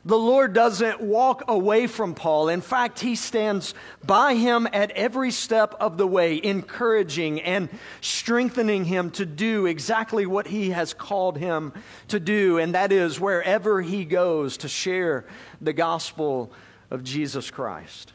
The 0.03 0.17
Lord 0.17 0.53
doesn't 0.53 1.00
walk 1.00 1.43
away 1.48 1.86
from 1.86 2.15
Paul. 2.15 2.50
In 2.50 2.62
fact, 2.62 3.00
he 3.00 3.15
stands 3.15 3.75
by 4.03 4.34
him 4.34 4.67
at 4.74 4.89
every 4.91 5.29
step 5.29 5.75
of 5.79 5.98
the 5.98 6.08
way, 6.08 6.41
encouraging 6.43 7.39
and 7.41 7.70
strengthening 8.01 8.86
him 8.86 9.12
to 9.12 9.27
do 9.27 9.67
exactly 9.67 10.25
what 10.25 10.48
he 10.48 10.72
has 10.72 10.96
called 10.96 11.38
him 11.38 11.72
to 12.08 12.20
do, 12.20 12.58
and 12.58 12.74
that 12.74 12.91
is 12.91 13.20
wherever 13.20 13.79
he 13.79 14.03
goes 14.03 14.58
to 14.58 14.67
share 14.67 15.25
the 15.62 15.74
gospel 15.74 16.51
of 16.89 17.03
Jesus 17.03 17.51
Christ. 17.51 18.12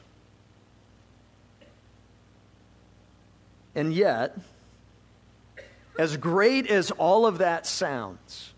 And 3.76 3.92
yet, 3.92 4.36
as 5.98 6.16
great 6.16 6.66
as 6.66 6.90
all 6.90 7.26
of 7.26 7.38
that 7.38 7.64
sounds, 7.64 8.54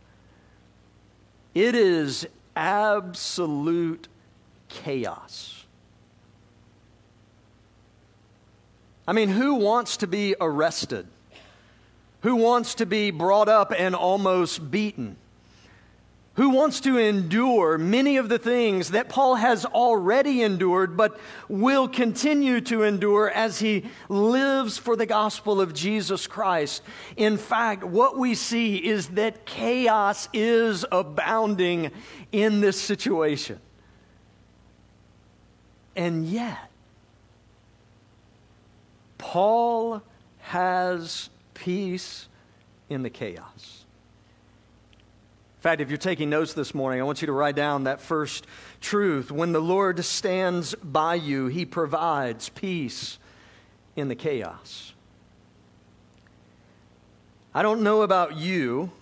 it 1.55 1.75
is 1.75 2.27
absolute 2.59 4.09
chaos. 4.69 5.65
I 9.07 9.13
mean, 9.13 9.29
who 9.29 9.55
wants 9.55 9.99
to 9.99 10.07
be 10.07 10.35
arrested? 10.41 11.07
Who 12.23 12.35
wants 12.35 12.75
to 12.75 12.85
be 12.85 13.11
brought 13.11 13.49
up 13.49 13.73
and 13.77 13.95
almost 13.95 14.71
beaten? 14.71 15.17
Who 16.39 16.51
wants 16.51 16.79
to 16.79 16.97
endure 16.97 17.77
many 17.79 18.17
of 18.17 18.29
the 18.29 18.39
things 18.39 18.93
that 18.93 19.09
Paul 19.09 19.35
has 19.35 19.65
already 19.65 20.41
endured, 20.43 20.97
but 20.97 21.19
will 21.49 21.89
continue 21.89 22.61
to 22.61 22.85
endure 22.85 23.29
as 23.29 23.59
he 23.59 23.87
lives 24.09 24.79
for 24.79 24.95
the 24.95 25.05
gospel 25.05 25.61
of 25.61 25.75
Jesus 25.75 26.29
Christ. 26.29 26.85
In 27.17 27.39
fact, 27.39 27.83
what 27.83 28.17
we 28.17 28.37
see 28.37 28.77
is 28.77 29.09
that 29.09 29.47
chaos 29.47 30.29
is 30.33 30.87
abounding 30.93 31.91
in 32.31 32.61
this 32.61 32.81
situation. 32.81 33.59
And 35.97 36.25
yet, 36.25 36.71
Paul 39.19 40.05
has 40.39 41.31
peace 41.55 42.29
in 42.89 43.03
the 43.03 43.11
chaos. 43.11 43.78
In 45.59 45.63
fact, 45.63 45.81
if 45.81 45.89
you're 45.89 45.99
taking 45.99 46.31
notes 46.31 46.53
this 46.53 46.73
morning, 46.73 47.01
I 47.01 47.03
want 47.03 47.21
you 47.21 47.27
to 47.27 47.33
write 47.33 47.57
down 47.57 47.85
that 47.85 48.01
first 48.01 48.47
truth. 48.81 49.33
When 49.33 49.51
the 49.51 49.61
Lord 49.61 50.05
stands 50.05 50.77
by 50.77 51.17
you, 51.17 51.49
he 51.49 51.65
provides 51.65 52.49
peace 52.51 53.19
in 53.97 54.07
the 54.07 54.15
chaos. 54.15 54.93
I 57.53 57.63
don't 57.63 57.83
know 57.83 58.03
about 58.03 58.37
you, 58.37 58.93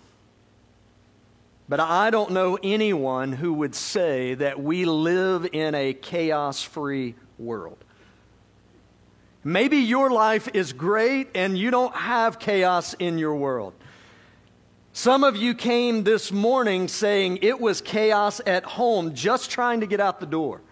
but 1.68 1.78
I 1.78 2.08
don't 2.08 2.30
know 2.30 2.58
anyone 2.62 3.32
who 3.32 3.52
would 3.52 3.74
say 3.74 4.32
that 4.32 4.58
we 4.58 4.86
live 4.86 5.46
in 5.52 5.74
a 5.74 5.92
chaos 5.92 6.62
free 6.62 7.16
world. 7.38 7.76
Maybe 9.44 9.76
your 9.76 10.10
life 10.10 10.48
is 10.54 10.72
great 10.72 11.28
and 11.34 11.58
you 11.58 11.70
don't 11.70 11.94
have 11.94 12.38
chaos 12.38 12.94
in 12.94 13.18
your 13.18 13.36
world. 13.36 13.74
Some 14.96 15.24
of 15.24 15.36
you 15.36 15.52
came 15.52 16.04
this 16.04 16.32
morning 16.32 16.88
saying 16.88 17.40
it 17.42 17.60
was 17.60 17.82
chaos 17.82 18.40
at 18.46 18.64
home 18.64 19.14
just 19.14 19.50
trying 19.50 19.80
to 19.80 19.86
get 19.86 20.00
out 20.00 20.20
the 20.20 20.26
door. 20.26 20.62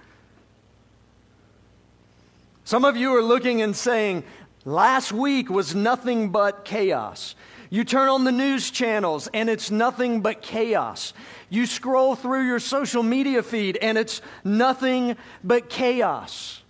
Some 2.65 2.87
of 2.87 2.97
you 2.97 3.15
are 3.17 3.23
looking 3.23 3.61
and 3.61 3.77
saying, 3.77 4.25
last 4.65 5.13
week 5.13 5.51
was 5.51 5.75
nothing 5.75 6.31
but 6.31 6.65
chaos. 6.65 7.35
You 7.69 7.85
turn 7.85 8.09
on 8.09 8.25
the 8.25 8.33
news 8.33 8.71
channels 8.71 9.29
and 9.35 9.51
it's 9.51 9.71
nothing 9.71 10.23
but 10.23 10.41
chaos. 10.41 11.13
You 11.51 11.67
scroll 11.67 12.17
through 12.17 12.47
your 12.47 12.61
social 12.61 13.03
media 13.03 13.43
feed 13.43 13.77
and 13.77 13.99
it's 13.99 14.23
nothing 14.43 15.19
but 15.45 15.69
chaos. 15.69 16.63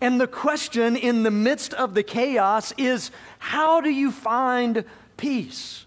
And 0.00 0.20
the 0.20 0.26
question 0.26 0.96
in 0.96 1.22
the 1.22 1.30
midst 1.30 1.72
of 1.72 1.94
the 1.94 2.02
chaos 2.02 2.72
is 2.76 3.12
how 3.38 3.80
do 3.80 3.90
you 3.90 4.10
find 4.10 4.84
peace? 5.16 5.86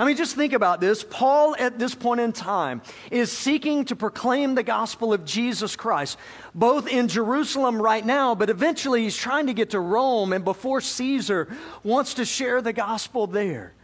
I 0.00 0.06
mean, 0.06 0.16
just 0.16 0.34
think 0.34 0.54
about 0.54 0.80
this. 0.80 1.04
Paul, 1.04 1.54
at 1.58 1.78
this 1.78 1.94
point 1.94 2.20
in 2.20 2.32
time, 2.32 2.80
is 3.10 3.30
seeking 3.30 3.84
to 3.84 3.96
proclaim 3.96 4.54
the 4.54 4.62
gospel 4.62 5.12
of 5.12 5.26
Jesus 5.26 5.76
Christ, 5.76 6.16
both 6.54 6.88
in 6.88 7.06
Jerusalem 7.06 7.82
right 7.82 8.04
now, 8.04 8.34
but 8.34 8.48
eventually 8.48 9.02
he's 9.02 9.14
trying 9.14 9.48
to 9.48 9.52
get 9.52 9.70
to 9.70 9.78
Rome, 9.78 10.32
and 10.32 10.42
before 10.42 10.80
Caesar, 10.80 11.54
wants 11.84 12.14
to 12.14 12.24
share 12.24 12.62
the 12.62 12.72
gospel 12.72 13.26
there. 13.26 13.74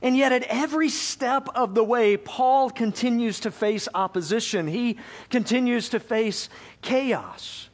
And 0.00 0.16
yet, 0.16 0.30
at 0.30 0.44
every 0.44 0.90
step 0.90 1.48
of 1.56 1.74
the 1.74 1.82
way, 1.82 2.16
Paul 2.16 2.70
continues 2.70 3.40
to 3.40 3.50
face 3.50 3.88
opposition. 3.96 4.68
He 4.68 4.96
continues 5.28 5.88
to 5.88 5.98
face 5.98 6.48
chaos. 6.82 7.65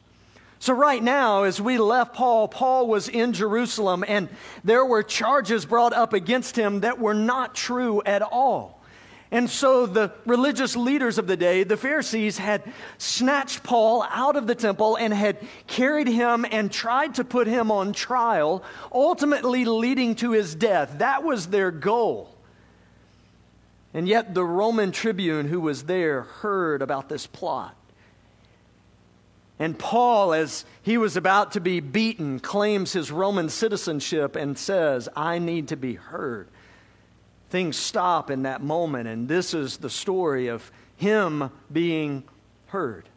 So, 0.63 0.71
right 0.71 1.03
now, 1.03 1.43
as 1.43 1.59
we 1.59 1.77
left 1.77 2.13
Paul, 2.15 2.47
Paul 2.47 2.87
was 2.87 3.09
in 3.09 3.33
Jerusalem, 3.33 4.05
and 4.07 4.29
there 4.63 4.85
were 4.85 5.03
charges 5.03 5.65
brought 5.65 5.91
up 5.91 6.13
against 6.13 6.55
him 6.55 6.79
that 6.79 6.99
were 6.99 7.13
not 7.13 7.53
true 7.53 8.01
at 8.05 8.21
all. 8.21 8.81
And 9.29 9.49
so 9.49 9.85
the 9.85 10.13
religious 10.25 10.77
leaders 10.77 11.17
of 11.17 11.27
the 11.27 11.35
day, 11.35 11.65
the 11.65 11.75
Pharisees, 11.75 12.37
had 12.37 12.63
snatched 12.97 13.63
Paul 13.63 14.07
out 14.09 14.37
of 14.37 14.47
the 14.47 14.55
temple 14.55 14.95
and 14.95 15.13
had 15.13 15.37
carried 15.67 16.07
him 16.07 16.45
and 16.49 16.71
tried 16.71 17.15
to 17.15 17.25
put 17.25 17.45
him 17.45 17.69
on 17.69 17.91
trial, 17.91 18.63
ultimately 18.89 19.65
leading 19.65 20.15
to 20.15 20.31
his 20.31 20.55
death. 20.55 20.99
That 20.99 21.25
was 21.25 21.47
their 21.47 21.71
goal. 21.71 22.33
And 23.93 24.07
yet 24.07 24.33
the 24.33 24.45
Roman 24.45 24.93
tribune 24.93 25.49
who 25.49 25.59
was 25.59 25.83
there 25.83 26.21
heard 26.21 26.81
about 26.81 27.09
this 27.09 27.27
plot. 27.27 27.75
And 29.59 29.77
Paul, 29.77 30.33
as 30.33 30.65
he 30.81 30.97
was 30.97 31.15
about 31.15 31.51
to 31.53 31.61
be 31.61 31.79
beaten, 31.79 32.39
claims 32.39 32.93
his 32.93 33.11
Roman 33.11 33.49
citizenship 33.49 34.35
and 34.35 34.57
says, 34.57 35.07
I 35.15 35.39
need 35.39 35.67
to 35.69 35.77
be 35.77 35.95
heard. 35.95 36.47
Things 37.49 37.77
stop 37.77 38.31
in 38.31 38.43
that 38.43 38.63
moment, 38.63 39.07
and 39.07 39.27
this 39.27 39.53
is 39.53 39.77
the 39.77 39.89
story 39.89 40.47
of 40.47 40.71
him 40.97 41.51
being 41.71 42.23
heard. 42.67 43.07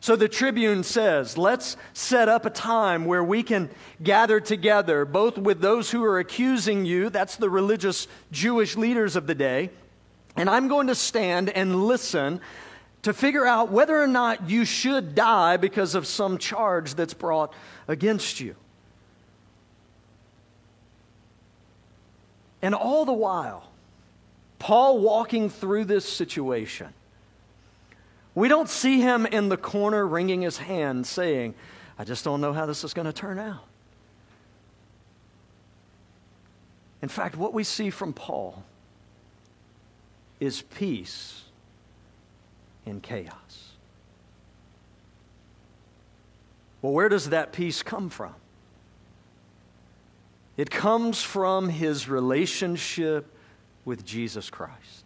So 0.00 0.16
the 0.16 0.28
tribune 0.28 0.82
says, 0.82 1.38
Let's 1.38 1.76
set 1.92 2.28
up 2.28 2.46
a 2.46 2.50
time 2.50 3.04
where 3.04 3.24
we 3.24 3.42
can 3.42 3.70
gather 4.02 4.40
together, 4.40 5.04
both 5.04 5.38
with 5.38 5.60
those 5.60 5.90
who 5.90 6.04
are 6.04 6.18
accusing 6.18 6.84
you, 6.84 7.10
that's 7.10 7.36
the 7.36 7.50
religious 7.50 8.08
Jewish 8.32 8.76
leaders 8.76 9.16
of 9.16 9.26
the 9.26 9.34
day, 9.34 9.70
and 10.36 10.50
I'm 10.50 10.68
going 10.68 10.88
to 10.88 10.94
stand 10.94 11.50
and 11.50 11.86
listen 11.86 12.40
to 13.04 13.12
figure 13.12 13.46
out 13.46 13.70
whether 13.70 14.02
or 14.02 14.06
not 14.06 14.48
you 14.48 14.64
should 14.64 15.14
die 15.14 15.58
because 15.58 15.94
of 15.94 16.06
some 16.06 16.38
charge 16.38 16.94
that's 16.94 17.12
brought 17.12 17.52
against 17.86 18.40
you. 18.40 18.56
And 22.62 22.74
all 22.74 23.04
the 23.04 23.12
while, 23.12 23.70
Paul 24.58 25.00
walking 25.00 25.50
through 25.50 25.84
this 25.84 26.10
situation, 26.10 26.94
we 28.34 28.48
don't 28.48 28.70
see 28.70 29.02
him 29.02 29.26
in 29.26 29.50
the 29.50 29.58
corner 29.58 30.06
wringing 30.06 30.40
his 30.40 30.56
hand 30.56 31.06
saying, 31.06 31.54
I 31.98 32.04
just 32.04 32.24
don't 32.24 32.40
know 32.40 32.54
how 32.54 32.64
this 32.64 32.84
is 32.84 32.94
going 32.94 33.06
to 33.06 33.12
turn 33.12 33.38
out. 33.38 33.64
In 37.02 37.10
fact, 37.10 37.36
what 37.36 37.52
we 37.52 37.64
see 37.64 37.90
from 37.90 38.14
Paul 38.14 38.64
is 40.40 40.62
peace 40.62 41.43
in 42.86 43.00
chaos. 43.00 43.72
Well, 46.82 46.92
where 46.92 47.08
does 47.08 47.30
that 47.30 47.52
peace 47.52 47.82
come 47.82 48.10
from? 48.10 48.34
It 50.56 50.70
comes 50.70 51.22
from 51.22 51.68
his 51.68 52.08
relationship 52.08 53.26
with 53.84 54.04
Jesus 54.04 54.50
Christ. 54.50 55.04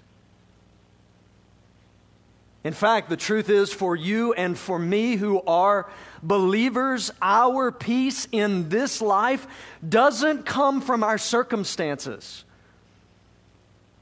In 2.65 2.73
fact, 2.73 3.09
the 3.09 3.17
truth 3.17 3.49
is 3.49 3.73
for 3.73 3.95
you 3.95 4.33
and 4.33 4.59
for 4.59 4.79
me 4.79 5.17
who 5.17 5.41
are 5.43 5.89
believers, 6.23 7.13
our 7.23 7.71
peace 7.71 8.27
in 8.33 8.69
this 8.69 9.01
life 9.01 9.47
doesn't 9.89 10.45
come 10.45 10.81
from 10.81 11.05
our 11.05 11.17
circumstances. 11.17 12.45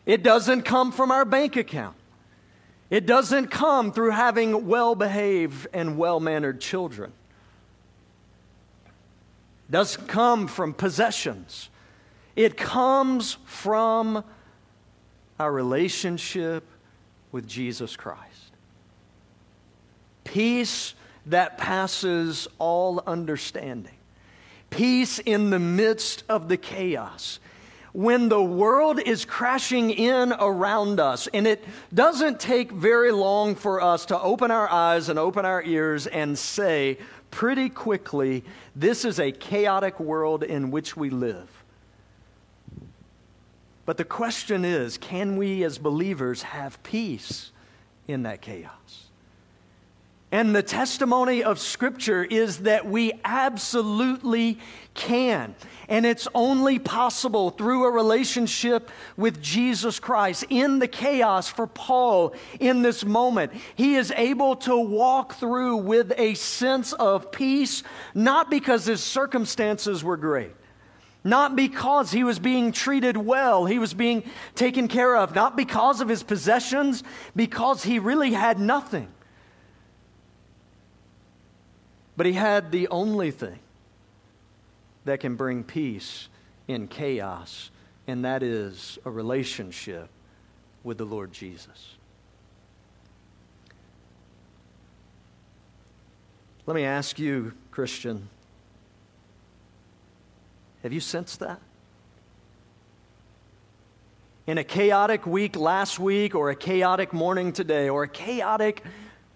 It 0.06 0.22
doesn't 0.22 0.62
come 0.62 0.92
from 0.92 1.10
our 1.10 1.24
bank 1.24 1.56
account. 1.56 1.95
It 2.88 3.06
doesn't 3.06 3.48
come 3.48 3.92
through 3.92 4.10
having 4.10 4.68
well 4.68 4.94
behaved 4.94 5.66
and 5.72 5.98
well 5.98 6.20
mannered 6.20 6.60
children. 6.60 7.12
It 9.68 9.72
doesn't 9.72 10.06
come 10.06 10.46
from 10.46 10.72
possessions. 10.72 11.68
It 12.36 12.56
comes 12.56 13.38
from 13.46 14.22
our 15.40 15.52
relationship 15.52 16.64
with 17.32 17.48
Jesus 17.48 17.96
Christ. 17.96 18.52
Peace 20.22 20.94
that 21.26 21.58
passes 21.58 22.46
all 22.58 23.02
understanding. 23.06 23.92
Peace 24.70 25.18
in 25.18 25.50
the 25.50 25.58
midst 25.58 26.22
of 26.28 26.48
the 26.48 26.56
chaos 26.56 27.40
when 27.96 28.28
the 28.28 28.42
world 28.42 29.00
is 29.00 29.24
crashing 29.24 29.90
in 29.90 30.30
around 30.38 31.00
us, 31.00 31.28
and 31.28 31.46
it 31.46 31.64
doesn't 31.94 32.38
take 32.38 32.70
very 32.70 33.10
long 33.10 33.54
for 33.54 33.80
us 33.80 34.04
to 34.04 34.20
open 34.20 34.50
our 34.50 34.70
eyes 34.70 35.08
and 35.08 35.18
open 35.18 35.46
our 35.46 35.62
ears 35.62 36.06
and 36.06 36.38
say 36.38 36.98
pretty 37.30 37.70
quickly, 37.70 38.44
this 38.74 39.06
is 39.06 39.18
a 39.18 39.32
chaotic 39.32 39.98
world 39.98 40.42
in 40.42 40.70
which 40.70 40.94
we 40.94 41.08
live. 41.08 41.48
But 43.86 43.96
the 43.96 44.04
question 44.04 44.66
is 44.66 44.98
can 44.98 45.38
we 45.38 45.64
as 45.64 45.78
believers 45.78 46.42
have 46.42 46.82
peace 46.82 47.50
in 48.06 48.24
that 48.24 48.42
chaos? 48.42 48.85
And 50.32 50.56
the 50.56 50.62
testimony 50.62 51.44
of 51.44 51.60
Scripture 51.60 52.24
is 52.24 52.58
that 52.58 52.84
we 52.84 53.12
absolutely 53.24 54.58
can. 54.94 55.54
And 55.88 56.04
it's 56.04 56.26
only 56.34 56.80
possible 56.80 57.50
through 57.50 57.84
a 57.84 57.90
relationship 57.92 58.90
with 59.16 59.40
Jesus 59.40 60.00
Christ. 60.00 60.44
In 60.50 60.80
the 60.80 60.88
chaos 60.88 61.48
for 61.48 61.68
Paul 61.68 62.34
in 62.58 62.82
this 62.82 63.04
moment, 63.04 63.52
he 63.76 63.94
is 63.94 64.12
able 64.16 64.56
to 64.56 64.76
walk 64.76 65.34
through 65.34 65.76
with 65.76 66.12
a 66.18 66.34
sense 66.34 66.92
of 66.94 67.30
peace, 67.30 67.84
not 68.12 68.50
because 68.50 68.84
his 68.84 69.02
circumstances 69.02 70.02
were 70.02 70.16
great. 70.16 70.52
Not 71.22 71.54
because 71.54 72.10
he 72.10 72.24
was 72.24 72.40
being 72.40 72.72
treated 72.72 73.16
well, 73.16 73.64
he 73.64 73.78
was 73.78 73.94
being 73.94 74.24
taken 74.56 74.88
care 74.88 75.16
of, 75.16 75.34
not 75.36 75.56
because 75.56 76.00
of 76.00 76.08
his 76.08 76.22
possessions, 76.22 77.04
because 77.34 77.84
he 77.84 78.00
really 78.00 78.32
had 78.32 78.58
nothing. 78.58 79.08
But 82.16 82.26
he 82.26 82.32
had 82.32 82.72
the 82.72 82.88
only 82.88 83.30
thing 83.30 83.58
that 85.04 85.20
can 85.20 85.36
bring 85.36 85.64
peace 85.64 86.28
in 86.66 86.88
chaos, 86.88 87.70
and 88.06 88.24
that 88.24 88.42
is 88.42 88.98
a 89.04 89.10
relationship 89.10 90.08
with 90.82 90.98
the 90.98 91.04
Lord 91.04 91.32
Jesus. 91.32 91.96
Let 96.66 96.74
me 96.74 96.84
ask 96.84 97.18
you, 97.18 97.52
Christian, 97.70 98.28
have 100.82 100.92
you 100.92 101.00
sensed 101.00 101.40
that? 101.40 101.60
In 104.48 104.58
a 104.58 104.64
chaotic 104.64 105.26
week 105.26 105.56
last 105.56 105.98
week, 105.98 106.34
or 106.34 106.50
a 106.50 106.56
chaotic 106.56 107.12
morning 107.12 107.52
today, 107.52 107.88
or 107.88 108.04
a 108.04 108.08
chaotic 108.08 108.82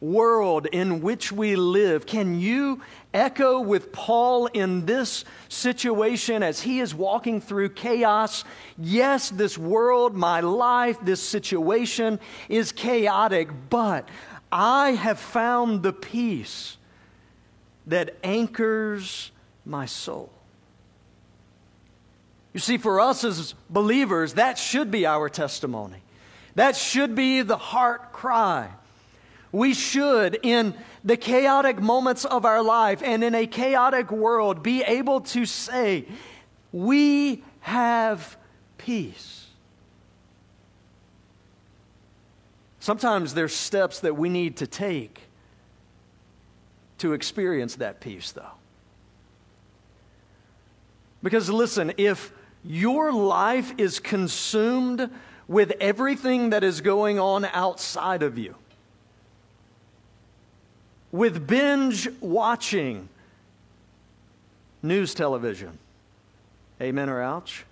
world 0.00 0.66
in 0.66 1.00
which 1.00 1.30
we 1.30 1.56
live. 1.56 2.06
Can 2.06 2.40
you 2.40 2.80
echo 3.12 3.60
with 3.60 3.92
Paul 3.92 4.46
in 4.46 4.86
this 4.86 5.24
situation 5.48 6.42
as 6.42 6.60
he 6.60 6.80
is 6.80 6.94
walking 6.94 7.40
through 7.40 7.70
chaos? 7.70 8.44
Yes, 8.78 9.30
this 9.30 9.58
world, 9.58 10.16
my 10.16 10.40
life, 10.40 10.98
this 11.02 11.22
situation 11.22 12.18
is 12.48 12.72
chaotic, 12.72 13.50
but 13.68 14.08
I 14.50 14.92
have 14.92 15.18
found 15.18 15.82
the 15.82 15.92
peace 15.92 16.76
that 17.86 18.16
anchors 18.24 19.30
my 19.64 19.86
soul. 19.86 20.30
You 22.52 22.60
see, 22.60 22.78
for 22.78 23.00
us 23.00 23.22
as 23.22 23.54
believers, 23.68 24.34
that 24.34 24.58
should 24.58 24.90
be 24.90 25.06
our 25.06 25.28
testimony. 25.28 26.02
That 26.56 26.74
should 26.74 27.14
be 27.14 27.42
the 27.42 27.56
heart 27.56 28.12
cry 28.12 28.70
we 29.52 29.74
should, 29.74 30.38
in 30.42 30.74
the 31.04 31.16
chaotic 31.16 31.80
moments 31.80 32.24
of 32.24 32.44
our 32.44 32.62
life 32.62 33.02
and 33.02 33.24
in 33.24 33.34
a 33.34 33.46
chaotic 33.46 34.10
world, 34.10 34.62
be 34.62 34.82
able 34.82 35.20
to 35.20 35.44
say, 35.44 36.06
We 36.72 37.42
have 37.60 38.36
peace. 38.78 39.46
Sometimes 42.78 43.34
there's 43.34 43.54
steps 43.54 44.00
that 44.00 44.16
we 44.16 44.28
need 44.28 44.56
to 44.58 44.66
take 44.66 45.20
to 46.98 47.12
experience 47.12 47.76
that 47.76 48.00
peace, 48.00 48.32
though. 48.32 48.52
Because 51.22 51.50
listen, 51.50 51.92
if 51.98 52.32
your 52.64 53.12
life 53.12 53.74
is 53.78 53.98
consumed 53.98 55.10
with 55.48 55.72
everything 55.80 56.50
that 56.50 56.62
is 56.62 56.80
going 56.80 57.18
on 57.18 57.44
outside 57.46 58.22
of 58.22 58.38
you, 58.38 58.54
with 61.12 61.46
binge 61.46 62.08
watching 62.20 63.08
news 64.82 65.14
television. 65.14 65.78
Amen 66.80 67.08
or 67.08 67.20
ouch? 67.20 67.64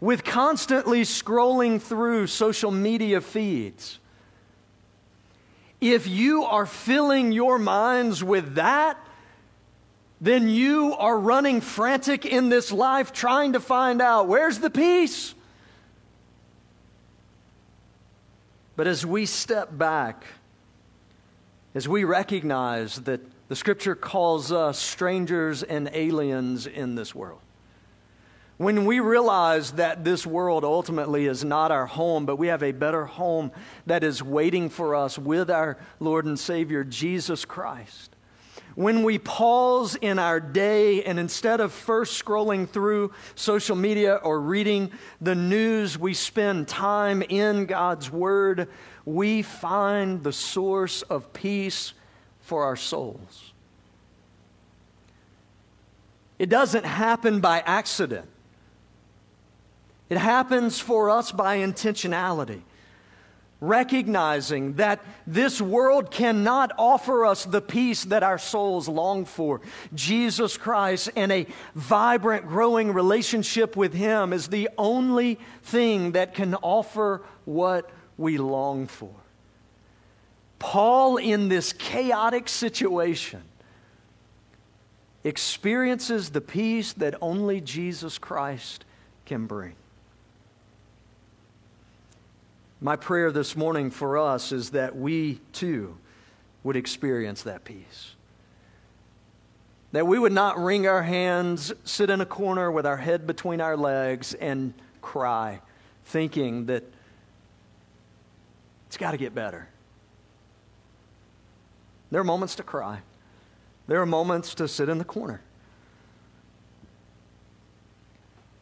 With 0.00 0.24
constantly 0.24 1.02
scrolling 1.02 1.80
through 1.80 2.26
social 2.26 2.70
media 2.70 3.20
feeds. 3.20 3.98
If 5.80 6.06
you 6.06 6.44
are 6.44 6.66
filling 6.66 7.32
your 7.32 7.58
minds 7.58 8.22
with 8.22 8.54
that, 8.54 8.98
then 10.20 10.48
you 10.48 10.94
are 10.94 11.18
running 11.18 11.60
frantic 11.60 12.24
in 12.24 12.48
this 12.48 12.70
life 12.70 13.12
trying 13.12 13.54
to 13.54 13.60
find 13.60 14.00
out 14.00 14.28
where's 14.28 14.60
the 14.60 14.70
peace. 14.70 15.34
But 18.76 18.86
as 18.86 19.04
we 19.04 19.26
step 19.26 19.76
back, 19.76 20.24
as 21.74 21.88
we 21.88 22.04
recognize 22.04 22.96
that 23.02 23.20
the 23.48 23.56
scripture 23.56 23.94
calls 23.94 24.52
us 24.52 24.78
strangers 24.78 25.62
and 25.62 25.90
aliens 25.92 26.66
in 26.66 26.94
this 26.94 27.14
world. 27.14 27.40
When 28.58 28.84
we 28.84 29.00
realize 29.00 29.72
that 29.72 30.04
this 30.04 30.26
world 30.26 30.64
ultimately 30.64 31.26
is 31.26 31.44
not 31.44 31.72
our 31.72 31.86
home, 31.86 32.26
but 32.26 32.36
we 32.36 32.48
have 32.48 32.62
a 32.62 32.72
better 32.72 33.06
home 33.06 33.50
that 33.86 34.04
is 34.04 34.22
waiting 34.22 34.68
for 34.68 34.94
us 34.94 35.18
with 35.18 35.50
our 35.50 35.78
Lord 35.98 36.26
and 36.26 36.38
Savior, 36.38 36.84
Jesus 36.84 37.44
Christ. 37.44 38.14
When 38.74 39.02
we 39.02 39.18
pause 39.18 39.96
in 39.96 40.18
our 40.18 40.40
day 40.40 41.02
and 41.02 41.18
instead 41.18 41.60
of 41.60 41.72
first 41.72 42.22
scrolling 42.22 42.66
through 42.66 43.12
social 43.34 43.76
media 43.76 44.14
or 44.14 44.40
reading 44.40 44.92
the 45.20 45.34
news, 45.34 45.98
we 45.98 46.14
spend 46.14 46.68
time 46.68 47.22
in 47.22 47.66
God's 47.66 48.10
Word 48.10 48.68
we 49.04 49.42
find 49.42 50.22
the 50.22 50.32
source 50.32 51.02
of 51.02 51.32
peace 51.32 51.92
for 52.40 52.64
our 52.64 52.76
souls. 52.76 53.52
It 56.38 56.48
doesn't 56.48 56.84
happen 56.84 57.40
by 57.40 57.60
accident, 57.60 58.28
it 60.08 60.18
happens 60.18 60.80
for 60.80 61.10
us 61.10 61.32
by 61.32 61.58
intentionality. 61.58 62.62
recognizing 63.62 64.72
that 64.74 65.00
this 65.24 65.62
world 65.62 66.10
cannot 66.10 66.72
offer 66.76 67.24
us 67.24 67.44
the 67.44 67.60
peace 67.60 68.02
that 68.06 68.24
our 68.24 68.36
souls 68.36 68.88
long 68.88 69.24
for. 69.24 69.60
Jesus 69.94 70.56
Christ 70.56 71.10
and 71.14 71.30
a 71.30 71.46
vibrant, 71.76 72.48
growing 72.48 72.92
relationship 72.92 73.76
with 73.76 73.94
Him 73.94 74.32
is 74.32 74.48
the 74.48 74.68
only 74.76 75.38
thing 75.62 76.10
that 76.12 76.34
can 76.34 76.56
offer 76.56 77.22
what 77.44 77.88
we 78.22 78.38
long 78.38 78.86
for. 78.86 79.10
Paul, 80.58 81.16
in 81.16 81.48
this 81.48 81.72
chaotic 81.72 82.48
situation, 82.48 83.42
experiences 85.24 86.30
the 86.30 86.40
peace 86.40 86.92
that 86.94 87.16
only 87.20 87.60
Jesus 87.60 88.18
Christ 88.18 88.84
can 89.26 89.46
bring. 89.46 89.74
My 92.80 92.96
prayer 92.96 93.30
this 93.32 93.56
morning 93.56 93.90
for 93.90 94.16
us 94.16 94.52
is 94.52 94.70
that 94.70 94.96
we 94.96 95.40
too 95.52 95.96
would 96.62 96.76
experience 96.76 97.42
that 97.42 97.64
peace. 97.64 98.14
That 99.90 100.06
we 100.06 100.18
would 100.18 100.32
not 100.32 100.58
wring 100.58 100.86
our 100.86 101.02
hands, 101.02 101.72
sit 101.84 102.08
in 102.08 102.20
a 102.20 102.26
corner 102.26 102.70
with 102.70 102.86
our 102.86 102.96
head 102.96 103.26
between 103.26 103.60
our 103.60 103.76
legs, 103.76 104.32
and 104.34 104.74
cry, 105.00 105.60
thinking 106.04 106.66
that 106.66 106.84
it's 108.92 108.98
got 108.98 109.12
to 109.12 109.16
get 109.16 109.34
better. 109.34 109.66
There 112.10 112.20
are 112.20 112.24
moments 112.24 112.56
to 112.56 112.62
cry, 112.62 113.00
there 113.86 114.02
are 114.02 114.06
moments 114.06 114.54
to 114.56 114.68
sit 114.68 114.90
in 114.90 114.98
the 114.98 115.04
corner. 115.04 115.40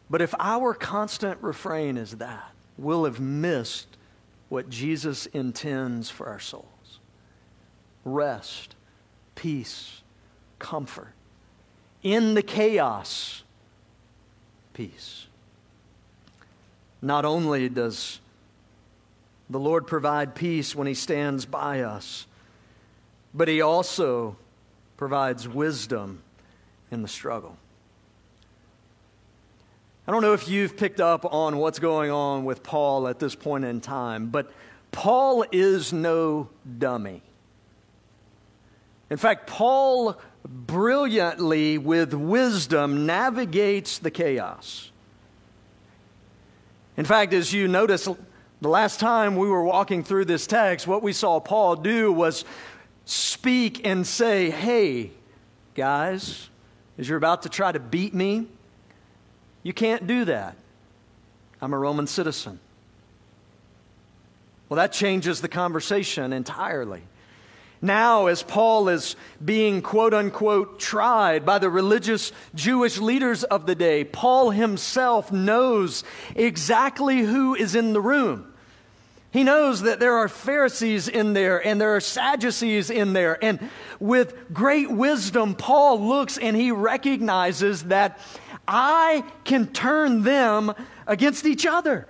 But 0.09 0.21
if 0.21 0.33
our 0.39 0.73
constant 0.73 1.41
refrain 1.41 1.97
is 1.97 2.11
that, 2.11 2.49
we'll 2.77 3.03
have 3.03 3.19
missed 3.19 3.97
what 4.47 4.69
Jesus 4.69 5.25
intends 5.25 6.09
for 6.09 6.27
our 6.27 6.39
souls 6.39 6.99
rest, 8.05 8.75
peace, 9.35 10.01
comfort. 10.59 11.11
In 12.03 12.35
the 12.35 12.41
chaos, 12.41 13.43
peace. 14.73 15.27
Not 17.01 17.25
only 17.25 17.67
does 17.67 18.21
the 19.51 19.59
Lord 19.59 19.85
provide 19.85 20.33
peace 20.33 20.75
when 20.75 20.87
He 20.87 20.93
stands 20.93 21.45
by 21.45 21.81
us, 21.81 22.25
but 23.33 23.47
He 23.47 23.61
also 23.61 24.37
provides 24.97 25.47
wisdom 25.47 26.23
in 26.89 27.01
the 27.01 27.07
struggle. 27.07 27.57
I 30.07 30.11
don't 30.11 30.21
know 30.21 30.33
if 30.33 30.47
you've 30.47 30.77
picked 30.77 30.99
up 30.99 31.25
on 31.31 31.57
what's 31.57 31.79
going 31.79 32.11
on 32.11 32.45
with 32.45 32.63
Paul 32.63 33.07
at 33.07 33.19
this 33.19 33.35
point 33.35 33.65
in 33.65 33.81
time, 33.81 34.27
but 34.27 34.51
Paul 34.91 35.45
is 35.51 35.93
no 35.93 36.49
dummy. 36.79 37.21
In 39.09 39.17
fact, 39.17 39.47
Paul 39.47 40.17
brilliantly, 40.45 41.77
with 41.77 42.13
wisdom, 42.13 43.05
navigates 43.05 43.99
the 43.99 44.11
chaos. 44.11 44.91
In 46.97 47.05
fact, 47.05 47.33
as 47.33 47.53
you 47.53 47.67
notice, 47.67 48.07
the 48.61 48.69
last 48.69 48.99
time 48.99 49.35
we 49.35 49.49
were 49.49 49.63
walking 49.63 50.03
through 50.03 50.25
this 50.25 50.45
text, 50.45 50.85
what 50.85 51.01
we 51.01 51.13
saw 51.13 51.39
Paul 51.39 51.75
do 51.75 52.13
was 52.13 52.45
speak 53.05 53.85
and 53.85 54.05
say, 54.05 54.51
Hey, 54.51 55.11
guys, 55.73 56.49
as 56.97 57.09
you're 57.09 57.17
about 57.17 57.43
to 57.43 57.49
try 57.49 57.71
to 57.71 57.79
beat 57.79 58.13
me, 58.13 58.45
you 59.63 59.73
can't 59.73 60.05
do 60.05 60.25
that. 60.25 60.55
I'm 61.59 61.73
a 61.73 61.77
Roman 61.77 62.05
citizen. 62.05 62.59
Well, 64.69 64.77
that 64.77 64.93
changes 64.93 65.41
the 65.41 65.49
conversation 65.49 66.31
entirely. 66.31 67.01
Now, 67.81 68.27
as 68.27 68.43
Paul 68.43 68.89
is 68.89 69.15
being 69.43 69.81
quote 69.81 70.13
unquote 70.13 70.79
tried 70.79 71.47
by 71.47 71.57
the 71.57 71.69
religious 71.69 72.31
Jewish 72.53 72.99
leaders 72.99 73.43
of 73.43 73.65
the 73.65 73.73
day, 73.73 74.03
Paul 74.03 74.51
himself 74.51 75.31
knows 75.31 76.03
exactly 76.35 77.21
who 77.21 77.55
is 77.55 77.73
in 77.73 77.93
the 77.93 78.01
room. 78.01 78.50
He 79.31 79.45
knows 79.45 79.81
that 79.83 80.01
there 80.01 80.15
are 80.17 80.27
Pharisees 80.27 81.07
in 81.07 81.33
there 81.33 81.65
and 81.65 81.79
there 81.79 81.95
are 81.95 82.01
Sadducees 82.01 82.89
in 82.89 83.13
there. 83.13 83.41
And 83.43 83.59
with 83.99 84.53
great 84.53 84.91
wisdom, 84.91 85.55
Paul 85.55 86.01
looks 86.01 86.37
and 86.37 86.55
he 86.55 86.71
recognizes 86.71 87.83
that 87.83 88.19
I 88.67 89.23
can 89.45 89.67
turn 89.67 90.23
them 90.23 90.73
against 91.07 91.45
each 91.45 91.65
other. 91.65 92.07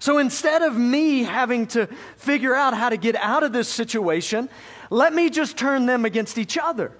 So 0.00 0.18
instead 0.18 0.62
of 0.62 0.76
me 0.76 1.24
having 1.24 1.66
to 1.68 1.86
figure 2.16 2.54
out 2.54 2.74
how 2.74 2.90
to 2.90 2.96
get 2.96 3.16
out 3.16 3.42
of 3.42 3.52
this 3.52 3.68
situation, 3.68 4.48
let 4.90 5.12
me 5.12 5.28
just 5.30 5.56
turn 5.56 5.86
them 5.86 6.04
against 6.04 6.38
each 6.38 6.56
other. 6.56 6.92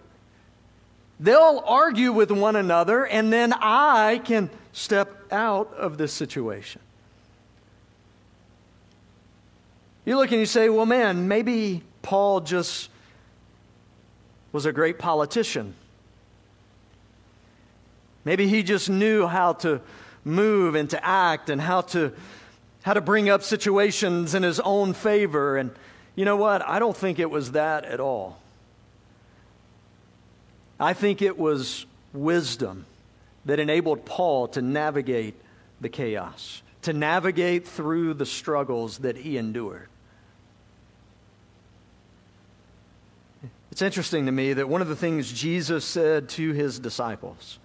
They'll 1.21 1.63
argue 1.65 2.13
with 2.13 2.31
one 2.31 2.57
another, 2.57 3.07
and 3.07 3.33
then 3.33 3.53
I 3.53 4.21
can 4.25 4.51
step 4.73 5.33
out 5.33 5.73
of 5.75 5.99
this 5.99 6.13
situation. 6.13 6.81
You 10.09 10.16
look 10.16 10.31
and 10.31 10.40
you 10.40 10.47
say, 10.47 10.71
well, 10.71 10.87
man, 10.87 11.29
maybe 11.29 11.83
Paul 12.01 12.40
just 12.40 12.88
was 14.53 14.64
a 14.64 14.73
great 14.73 14.99
politician. 14.99 15.75
Maybe 18.25 18.49
he 18.49 18.62
just 18.62 18.88
knew 18.88 19.27
how 19.27 19.53
to 19.53 19.83
move 20.25 20.77
and 20.77 20.88
to 20.88 21.05
act 21.05 21.51
and 21.51 21.61
how 21.61 21.83
to 21.83 22.14
how 22.85 22.94
to 22.94 23.03
bring 23.03 23.29
up 23.29 23.42
situations 23.42 24.35
in 24.35 24.42
his 24.42 24.59
own 24.61 24.94
favor 24.94 25.59
and 25.59 25.73
you 26.16 26.25
know 26.25 26.37
what? 26.37 26.66
I 26.66 26.79
don't 26.79 26.97
think 26.97 27.18
it 27.18 27.31
was 27.31 27.53
that 27.53 27.85
at 27.85 28.01
all. 28.01 28.40
I 30.81 30.94
think 30.94 31.21
it 31.21 31.38
was 31.38 31.85
wisdom 32.14 32.87
that 33.44 33.61
enabled 33.61 34.07
Paul 34.07 34.49
to 34.49 34.62
navigate 34.62 35.35
the 35.83 35.90
chaos, 35.90 36.62
to 36.81 36.94
navigate 36.94 37.68
through 37.68 38.14
the 38.14 38.25
struggles 38.25 39.01
that 39.01 39.18
he 39.18 39.37
endured. 39.37 39.88
It's 43.79 43.83
interesting 43.85 44.27
to 44.27 44.33
me 44.33 44.55
that 44.55 44.69
one 44.69 44.83
of 44.83 44.88
the 44.88 44.97
things 44.97 45.33
Jesus 45.33 45.85
said 45.85 46.29
to 46.31 46.51
his 46.51 46.81
disciples 46.81 47.61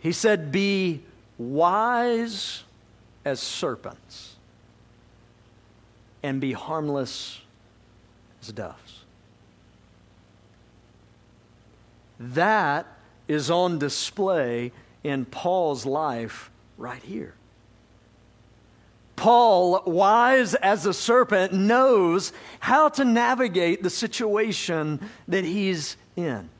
He 0.00 0.12
said, 0.12 0.52
Be 0.52 1.02
wise 1.38 2.62
as 3.24 3.40
serpents 3.40 4.36
and 6.22 6.42
be 6.42 6.52
harmless 6.52 7.40
as 8.42 8.52
doves. 8.52 9.04
That 12.20 12.86
is 13.26 13.50
on 13.50 13.78
display 13.78 14.72
in 15.02 15.24
Paul's 15.24 15.86
life 15.86 16.50
right 16.76 17.02
here. 17.02 17.32
Paul, 19.16 19.82
wise 19.86 20.54
as 20.54 20.86
a 20.86 20.92
serpent, 20.92 21.52
knows 21.52 22.32
how 22.60 22.88
to 22.90 23.04
navigate 23.04 23.82
the 23.82 23.90
situation 23.90 25.00
that 25.28 25.44
he's 25.44 25.96
in. 26.16 26.50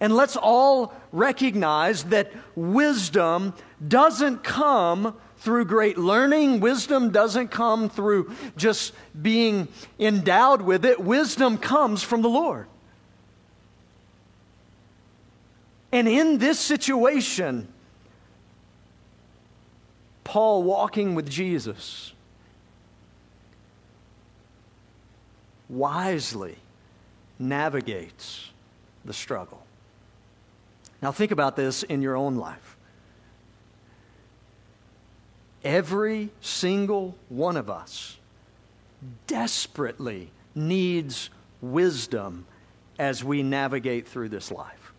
And 0.00 0.14
let's 0.14 0.36
all 0.36 0.94
recognize 1.12 2.04
that 2.04 2.32
wisdom 2.56 3.54
doesn't 3.86 4.42
come 4.42 5.14
through 5.38 5.66
great 5.66 5.98
learning. 5.98 6.60
Wisdom 6.60 7.10
doesn't 7.10 7.48
come 7.48 7.88
through 7.88 8.34
just 8.56 8.92
being 9.20 9.68
endowed 9.98 10.62
with 10.62 10.84
it. 10.84 11.00
Wisdom 11.00 11.58
comes 11.58 12.02
from 12.02 12.22
the 12.22 12.28
Lord. 12.28 12.66
And 15.92 16.08
in 16.08 16.38
this 16.38 16.58
situation, 16.58 17.68
Paul 20.30 20.62
walking 20.62 21.16
with 21.16 21.28
Jesus 21.28 22.12
wisely 25.68 26.54
navigates 27.36 28.50
the 29.04 29.12
struggle. 29.12 29.60
Now, 31.02 31.10
think 31.10 31.32
about 31.32 31.56
this 31.56 31.82
in 31.82 32.00
your 32.00 32.14
own 32.14 32.36
life. 32.36 32.76
Every 35.64 36.30
single 36.40 37.16
one 37.28 37.56
of 37.56 37.68
us 37.68 38.16
desperately 39.26 40.30
needs 40.54 41.30
wisdom 41.60 42.46
as 43.00 43.24
we 43.24 43.42
navigate 43.42 44.06
through 44.06 44.28
this 44.28 44.52
life. 44.52 44.92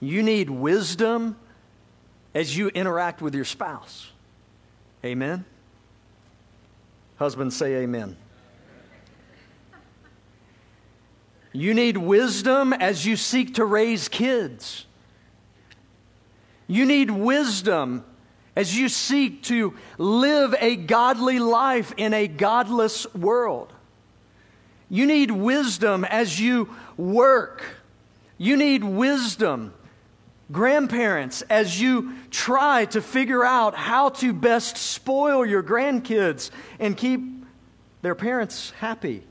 You 0.00 0.24
need 0.24 0.50
wisdom 0.50 1.36
as 2.34 2.56
you 2.56 2.68
interact 2.68 3.20
with 3.20 3.34
your 3.34 3.44
spouse. 3.44 4.10
Amen? 5.04 5.44
Husbands 7.16 7.56
say 7.56 7.76
amen. 7.76 8.16
You 11.52 11.74
need 11.74 11.96
wisdom 11.96 12.72
as 12.72 13.04
you 13.04 13.16
seek 13.16 13.54
to 13.54 13.64
raise 13.64 14.08
kids. 14.08 14.86
You 16.66 16.86
need 16.86 17.10
wisdom 17.10 18.04
as 18.54 18.76
you 18.76 18.88
seek 18.88 19.42
to 19.44 19.74
live 19.98 20.54
a 20.60 20.76
godly 20.76 21.38
life 21.40 21.92
in 21.96 22.14
a 22.14 22.28
godless 22.28 23.12
world. 23.14 23.72
You 24.88 25.06
need 25.06 25.30
wisdom 25.30 26.04
as 26.04 26.40
you 26.40 26.68
work. 26.96 27.64
You 28.38 28.56
need 28.56 28.84
wisdom, 28.84 29.74
grandparents, 30.50 31.42
as 31.42 31.80
you 31.80 32.14
try 32.30 32.84
to 32.86 33.00
figure 33.00 33.44
out 33.44 33.74
how 33.74 34.08
to 34.08 34.32
best 34.32 34.76
spoil 34.76 35.46
your 35.46 35.62
grandkids 35.62 36.50
and 36.78 36.96
keep 36.96 37.20
their 38.02 38.14
parents 38.14 38.70
happy. 38.78 39.22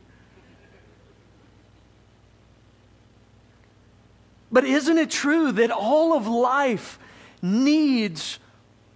But 4.52 4.64
isn't 4.64 4.98
it 4.98 5.12
true 5.12 5.52
that 5.52 5.72
all 5.72 6.14
of 6.14 6.28
life 6.28 7.00
needs 7.42 8.40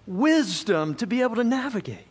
wisdom 0.08 0.96
to 0.96 1.08
be 1.08 1.22
able 1.22 1.36
to 1.36 1.44
navigate? 1.44 2.08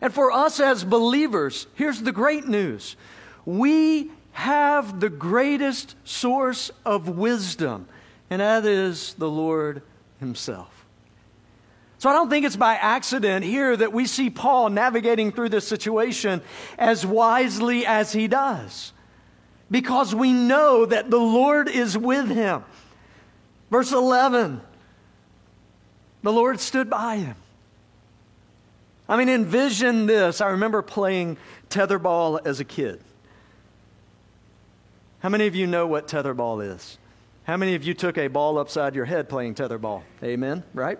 And 0.00 0.12
for 0.12 0.30
us 0.30 0.60
as 0.60 0.84
believers, 0.84 1.66
here's 1.74 2.02
the 2.02 2.12
great 2.12 2.46
news 2.46 2.96
we 3.44 4.10
have 4.32 5.00
the 5.00 5.08
greatest 5.08 5.94
source 6.04 6.70
of 6.84 7.08
wisdom, 7.08 7.88
and 8.30 8.40
that 8.40 8.64
is 8.64 9.14
the 9.14 9.28
Lord 9.28 9.82
Himself. 10.20 10.76
So 11.98 12.10
I 12.10 12.12
don't 12.12 12.28
think 12.28 12.44
it's 12.44 12.56
by 12.56 12.74
accident 12.74 13.44
here 13.44 13.76
that 13.76 13.92
we 13.92 14.06
see 14.06 14.28
Paul 14.28 14.68
navigating 14.70 15.32
through 15.32 15.48
this 15.48 15.66
situation 15.66 16.42
as 16.78 17.06
wisely 17.06 17.86
as 17.86 18.12
he 18.12 18.28
does 18.28 18.92
because 19.70 20.14
we 20.14 20.32
know 20.32 20.84
that 20.84 21.10
the 21.10 21.18
Lord 21.18 21.68
is 21.68 21.96
with 21.96 22.28
him. 22.28 22.64
Verse 23.70 23.92
11 23.92 24.60
the 26.22 26.32
Lord 26.32 26.58
stood 26.58 26.90
by 26.90 27.18
him. 27.18 27.36
I 29.08 29.16
mean, 29.16 29.28
envision 29.28 30.06
this. 30.06 30.40
I 30.40 30.48
remember 30.48 30.82
playing 30.82 31.36
tetherball 31.70 32.44
as 32.44 32.58
a 32.58 32.64
kid. 32.64 33.00
How 35.20 35.28
many 35.28 35.46
of 35.46 35.54
you 35.54 35.68
know 35.68 35.86
what 35.86 36.08
tetherball 36.08 36.68
is? 36.74 36.98
How 37.46 37.56
many 37.56 37.76
of 37.76 37.84
you 37.84 37.94
took 37.94 38.18
a 38.18 38.26
ball 38.26 38.58
upside 38.58 38.96
your 38.96 39.04
head 39.04 39.28
playing 39.28 39.54
tetherball? 39.54 40.02
Amen, 40.20 40.64
right? 40.74 40.98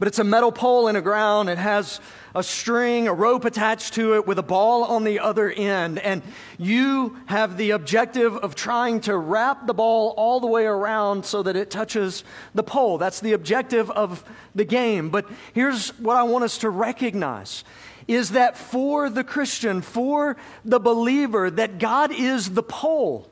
But 0.00 0.08
it's 0.08 0.18
a 0.18 0.24
metal 0.24 0.50
pole 0.50 0.88
in 0.88 0.96
the 0.96 1.00
ground. 1.00 1.48
It 1.48 1.58
has 1.58 2.00
a 2.34 2.42
string, 2.42 3.06
a 3.06 3.14
rope 3.14 3.44
attached 3.44 3.94
to 3.94 4.16
it 4.16 4.26
with 4.26 4.40
a 4.40 4.42
ball 4.42 4.82
on 4.82 5.04
the 5.04 5.20
other 5.20 5.48
end. 5.48 6.00
And 6.00 6.22
you 6.58 7.16
have 7.26 7.56
the 7.56 7.70
objective 7.70 8.36
of 8.38 8.56
trying 8.56 9.00
to 9.02 9.16
wrap 9.16 9.68
the 9.68 9.74
ball 9.74 10.12
all 10.16 10.40
the 10.40 10.48
way 10.48 10.64
around 10.64 11.24
so 11.24 11.44
that 11.44 11.54
it 11.54 11.70
touches 11.70 12.24
the 12.56 12.64
pole. 12.64 12.98
That's 12.98 13.20
the 13.20 13.34
objective 13.34 13.92
of 13.92 14.24
the 14.56 14.64
game. 14.64 15.10
But 15.10 15.30
here's 15.52 15.90
what 16.00 16.16
I 16.16 16.24
want 16.24 16.42
us 16.42 16.58
to 16.58 16.68
recognize 16.68 17.62
is 18.08 18.30
that 18.30 18.58
for 18.58 19.08
the 19.08 19.22
Christian, 19.22 19.82
for 19.82 20.36
the 20.64 20.80
believer, 20.80 21.48
that 21.48 21.78
God 21.78 22.10
is 22.10 22.50
the 22.50 22.64
pole 22.64 23.29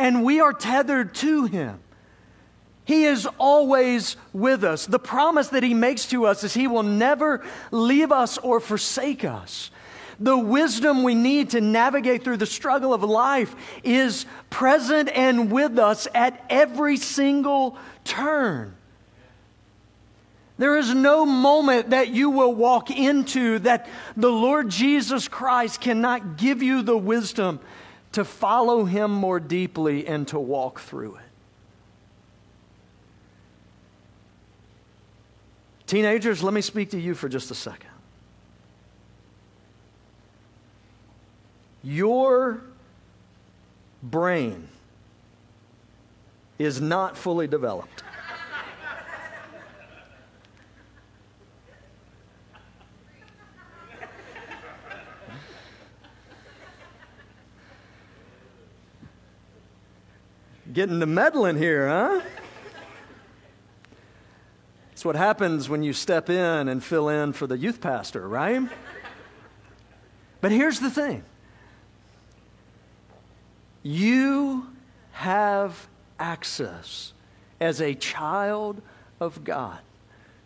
and 0.00 0.24
we 0.24 0.40
are 0.40 0.54
tethered 0.54 1.14
to 1.14 1.44
him. 1.44 1.78
He 2.86 3.04
is 3.04 3.28
always 3.38 4.16
with 4.32 4.64
us. 4.64 4.86
The 4.86 4.98
promise 4.98 5.48
that 5.48 5.62
He 5.62 5.74
makes 5.74 6.06
to 6.06 6.26
us 6.26 6.42
is 6.42 6.54
He 6.54 6.66
will 6.66 6.82
never 6.82 7.44
leave 7.70 8.10
us 8.10 8.36
or 8.38 8.58
forsake 8.58 9.24
us. 9.24 9.70
The 10.18 10.36
wisdom 10.36 11.02
we 11.02 11.14
need 11.14 11.50
to 11.50 11.60
navigate 11.60 12.24
through 12.24 12.38
the 12.38 12.46
struggle 12.46 12.92
of 12.92 13.04
life 13.04 13.54
is 13.84 14.26
present 14.48 15.08
and 15.10 15.52
with 15.52 15.78
us 15.78 16.08
at 16.14 16.44
every 16.50 16.96
single 16.96 17.76
turn. 18.02 18.74
There 20.58 20.78
is 20.78 20.94
no 20.94 21.24
moment 21.24 21.90
that 21.90 22.08
you 22.08 22.30
will 22.30 22.54
walk 22.54 22.90
into 22.90 23.60
that 23.60 23.88
the 24.16 24.32
Lord 24.32 24.70
Jesus 24.70 25.28
Christ 25.28 25.80
cannot 25.80 26.38
give 26.38 26.62
you 26.62 26.82
the 26.82 26.98
wisdom 26.98 27.60
to 28.12 28.24
follow 28.24 28.84
Him 28.84 29.10
more 29.10 29.40
deeply 29.40 30.06
and 30.06 30.26
to 30.28 30.38
walk 30.38 30.80
through 30.80 31.16
it. 31.16 31.22
Teenagers, 35.86 36.42
let 36.42 36.54
me 36.54 36.60
speak 36.60 36.90
to 36.90 37.00
you 37.00 37.14
for 37.14 37.28
just 37.28 37.50
a 37.50 37.54
second. 37.54 37.90
Your 41.82 42.62
brain 44.02 44.68
is 46.58 46.80
not 46.80 47.16
fully 47.16 47.46
developed. 47.46 48.04
Getting 60.72 61.00
to 61.00 61.06
meddling 61.06 61.56
here, 61.56 61.88
huh? 61.88 62.20
It's 64.92 65.04
what 65.04 65.16
happens 65.16 65.68
when 65.68 65.82
you 65.82 65.92
step 65.92 66.28
in 66.28 66.68
and 66.68 66.84
fill 66.84 67.08
in 67.08 67.32
for 67.32 67.46
the 67.46 67.56
youth 67.56 67.80
pastor, 67.80 68.28
right? 68.28 68.68
But 70.40 70.52
here's 70.52 70.78
the 70.78 70.90
thing 70.90 71.24
you 73.82 74.68
have 75.12 75.88
access 76.18 77.14
as 77.60 77.80
a 77.80 77.94
child 77.94 78.82
of 79.18 79.42
God 79.42 79.78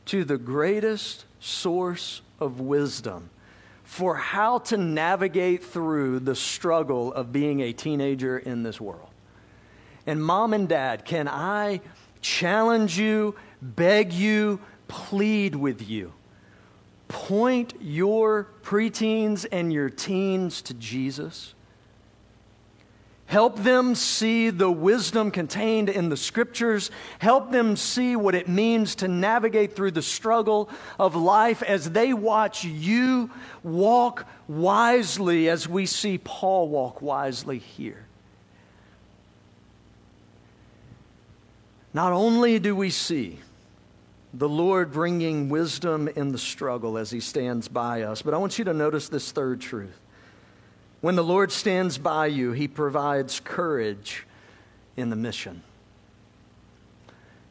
to 0.06 0.24
the 0.24 0.38
greatest 0.38 1.24
source 1.40 2.22
of 2.38 2.60
wisdom 2.60 3.30
for 3.82 4.16
how 4.16 4.58
to 4.58 4.76
navigate 4.76 5.64
through 5.64 6.20
the 6.20 6.34
struggle 6.34 7.12
of 7.12 7.32
being 7.32 7.60
a 7.60 7.72
teenager 7.72 8.38
in 8.38 8.62
this 8.62 8.80
world. 8.80 9.08
And, 10.06 10.22
mom 10.22 10.52
and 10.52 10.68
dad, 10.68 11.04
can 11.04 11.28
I 11.28 11.80
challenge 12.20 12.98
you 12.98 13.34
beg 13.64 14.12
you, 14.12 14.60
plead 14.88 15.54
with 15.54 15.88
you. 15.88 16.12
Point 17.08 17.74
your 17.80 18.48
preteens 18.62 19.46
and 19.50 19.72
your 19.72 19.88
teens 19.88 20.62
to 20.62 20.74
Jesus. 20.74 21.54
Help 23.26 23.58
them 23.58 23.94
see 23.94 24.50
the 24.50 24.70
wisdom 24.70 25.30
contained 25.30 25.88
in 25.88 26.10
the 26.10 26.16
scriptures. 26.16 26.90
Help 27.18 27.50
them 27.50 27.74
see 27.74 28.16
what 28.16 28.34
it 28.34 28.48
means 28.48 28.96
to 28.96 29.08
navigate 29.08 29.74
through 29.74 29.92
the 29.92 30.02
struggle 30.02 30.68
of 30.98 31.16
life 31.16 31.62
as 31.62 31.90
they 31.90 32.12
watch 32.12 32.64
you 32.64 33.30
walk 33.62 34.26
wisely, 34.46 35.48
as 35.48 35.66
we 35.66 35.86
see 35.86 36.18
Paul 36.18 36.68
walk 36.68 37.00
wisely 37.00 37.58
here. 37.58 38.06
Not 41.94 42.12
only 42.12 42.58
do 42.58 42.74
we 42.74 42.90
see 42.90 43.38
the 44.34 44.48
Lord 44.48 44.92
bringing 44.92 45.48
wisdom 45.48 46.08
in 46.08 46.32
the 46.32 46.38
struggle 46.38 46.98
as 46.98 47.10
He 47.10 47.20
stands 47.20 47.68
by 47.68 48.02
us. 48.02 48.20
But 48.20 48.34
I 48.34 48.38
want 48.38 48.58
you 48.58 48.64
to 48.64 48.74
notice 48.74 49.08
this 49.08 49.30
third 49.30 49.60
truth. 49.60 49.96
When 51.00 51.14
the 51.14 51.22
Lord 51.22 51.52
stands 51.52 51.98
by 51.98 52.26
you, 52.26 52.50
He 52.50 52.66
provides 52.66 53.38
courage 53.38 54.26
in 54.96 55.10
the 55.10 55.16
mission. 55.16 55.62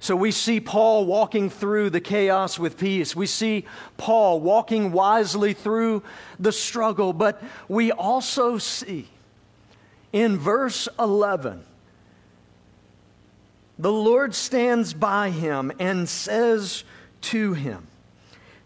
So 0.02 0.18
we 0.18 0.32
see 0.32 0.60
Paul 0.60 1.06
walking 1.06 1.50
through 1.50 1.92
the 1.92 2.02
chaos 2.02 2.60
with 2.60 2.78
peace. 2.78 3.16
We 3.16 3.28
see 3.28 3.66
Paul 3.96 4.42
walking 4.42 4.92
wisely 4.92 5.54
through 5.54 6.04
the 6.38 6.52
struggle. 6.52 7.14
But 7.14 7.42
we 7.70 7.94
also 7.94 8.58
see 8.58 9.08
in 10.12 10.38
verse 10.38 10.90
11 11.00 11.64
the 13.84 13.92
Lord 13.92 14.34
stands 14.34 14.94
by 14.94 15.30
him 15.30 15.70
and 15.78 16.08
says 16.08 16.86
to 17.20 17.52
him, 17.52 17.86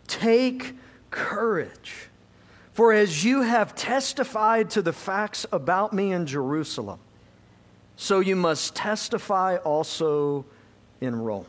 Take 0.06 0.76
courage, 1.10 2.10
for 2.74 2.94
as 2.94 3.24
you 3.24 3.42
have 3.42 3.74
testified 3.74 4.70
to 4.70 4.84
the 4.84 4.94
facts 4.94 5.44
about 5.52 5.92
me 5.92 6.12
in 6.12 6.28
Jerusalem, 6.28 7.00
so 7.96 8.20
you 8.20 8.36
must 8.36 8.76
testify 8.76 9.56
also 9.56 10.46
in 11.02 11.16
Rome. 11.16 11.48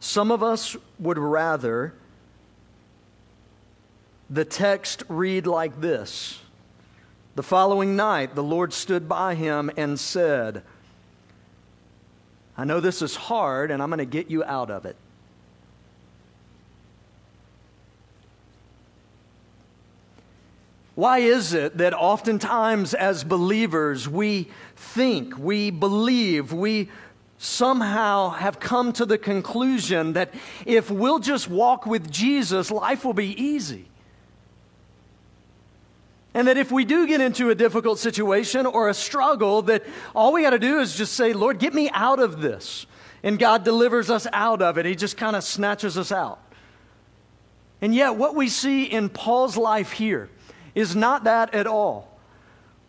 Some 0.00 0.30
of 0.32 0.42
us 0.42 0.76
would 0.98 1.16
rather 1.16 1.94
the 4.28 4.44
text 4.44 5.02
read 5.08 5.46
like 5.46 5.80
this 5.80 6.42
the 7.36 7.42
following 7.42 7.96
night, 7.96 8.34
the 8.34 8.42
Lord 8.42 8.72
stood 8.72 9.08
by 9.08 9.34
him 9.34 9.70
and 9.76 10.00
said, 10.00 10.62
I 12.56 12.64
know 12.64 12.80
this 12.80 13.02
is 13.02 13.14
hard, 13.14 13.70
and 13.70 13.82
I'm 13.82 13.90
going 13.90 13.98
to 13.98 14.06
get 14.06 14.30
you 14.30 14.42
out 14.42 14.70
of 14.70 14.86
it. 14.86 14.96
Why 20.94 21.18
is 21.18 21.52
it 21.52 21.76
that 21.76 21.92
oftentimes 21.92 22.94
as 22.94 23.22
believers 23.22 24.08
we 24.08 24.48
think, 24.74 25.36
we 25.36 25.70
believe, 25.70 26.54
we 26.54 26.88
somehow 27.36 28.30
have 28.30 28.58
come 28.58 28.94
to 28.94 29.04
the 29.04 29.18
conclusion 29.18 30.14
that 30.14 30.32
if 30.64 30.90
we'll 30.90 31.18
just 31.18 31.50
walk 31.50 31.84
with 31.84 32.10
Jesus, 32.10 32.70
life 32.70 33.04
will 33.04 33.12
be 33.12 33.38
easy? 33.38 33.88
And 36.36 36.48
that 36.48 36.58
if 36.58 36.70
we 36.70 36.84
do 36.84 37.06
get 37.06 37.22
into 37.22 37.48
a 37.48 37.54
difficult 37.54 37.98
situation 37.98 38.66
or 38.66 38.90
a 38.90 38.94
struggle, 38.94 39.62
that 39.62 39.84
all 40.14 40.34
we 40.34 40.42
got 40.42 40.50
to 40.50 40.58
do 40.58 40.80
is 40.80 40.94
just 40.94 41.14
say, 41.14 41.32
Lord, 41.32 41.58
get 41.58 41.72
me 41.72 41.88
out 41.94 42.18
of 42.18 42.42
this. 42.42 42.84
And 43.22 43.38
God 43.38 43.64
delivers 43.64 44.10
us 44.10 44.26
out 44.34 44.60
of 44.60 44.76
it. 44.76 44.84
He 44.84 44.94
just 44.94 45.16
kind 45.16 45.34
of 45.34 45.42
snatches 45.42 45.96
us 45.96 46.12
out. 46.12 46.38
And 47.80 47.94
yet, 47.94 48.16
what 48.16 48.34
we 48.34 48.50
see 48.50 48.84
in 48.84 49.08
Paul's 49.08 49.56
life 49.56 49.92
here 49.92 50.28
is 50.74 50.94
not 50.94 51.24
that 51.24 51.54
at 51.54 51.66
all. 51.66 52.14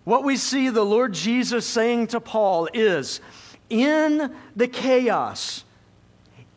What 0.03 0.25
we 0.25 0.35
see 0.35 0.67
the 0.67 0.83
Lord 0.83 1.13
Jesus 1.13 1.65
saying 1.65 2.07
to 2.07 2.19
Paul 2.19 2.67
is 2.73 3.21
in 3.69 4.35
the 4.57 4.67
chaos, 4.67 5.63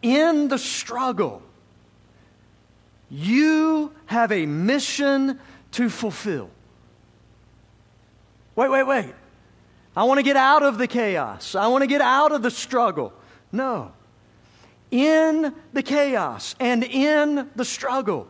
in 0.03 0.49
the 0.49 0.59
struggle, 0.59 1.41
you 3.09 3.93
have 4.07 4.33
a 4.33 4.45
mission 4.45 5.39
to 5.71 5.89
fulfill. 5.89 6.51
Wait, 8.61 8.69
wait, 8.69 8.83
wait. 8.83 9.15
I 9.97 10.05
want 10.05 10.19
to 10.19 10.23
get 10.23 10.37
out 10.37 10.63
of 10.63 10.77
the 10.77 10.87
chaos. 10.87 11.55
I 11.55 11.69
want 11.69 11.81
to 11.81 11.87
get 11.87 12.03
out 12.03 12.31
of 12.31 12.43
the 12.43 12.51
struggle. 12.51 13.15
No. 13.51 13.93
In 14.91 15.55
the 15.73 15.83
chaos 15.83 16.55
and 16.61 16.85
in 16.85 17.49
the 17.57 17.65
struggle, 17.65 18.29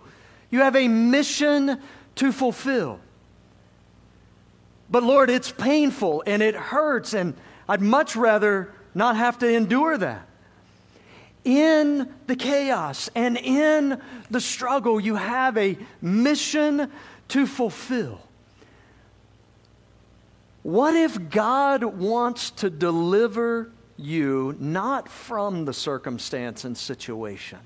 you 0.49 0.61
have 0.61 0.77
a 0.77 0.87
mission 0.87 1.81
to 2.14 2.31
fulfill. 2.31 3.01
But 4.88 5.03
Lord, 5.03 5.31
it's 5.31 5.51
painful 5.51 6.23
and 6.25 6.43
it 6.43 6.55
hurts, 6.55 7.12
and 7.12 7.35
I'd 7.69 7.83
much 7.83 8.14
rather 8.14 8.73
not 8.95 9.16
have 9.16 9.37
to 9.40 9.53
endure 9.53 9.99
that. 9.99 10.29
In 11.43 12.14
the 12.29 12.37
chaos 12.37 13.11
and 13.16 13.37
in 13.37 14.01
the 14.31 14.40
struggle, 14.40 15.01
you 15.01 15.16
have 15.16 15.59
a 15.59 15.77
mission 16.01 16.88
to 17.31 17.49
fulfill. 17.49 18.21
What 20.62 20.94
if 20.94 21.31
God 21.31 21.85
wants 21.85 22.51
to 22.53 22.70
deliver 22.70 23.70
you 23.96 24.57
not 24.59 25.09
from 25.09 25.64
the 25.64 25.73
circumstance 25.73 26.64
and 26.64 26.77
situation, 26.77 27.59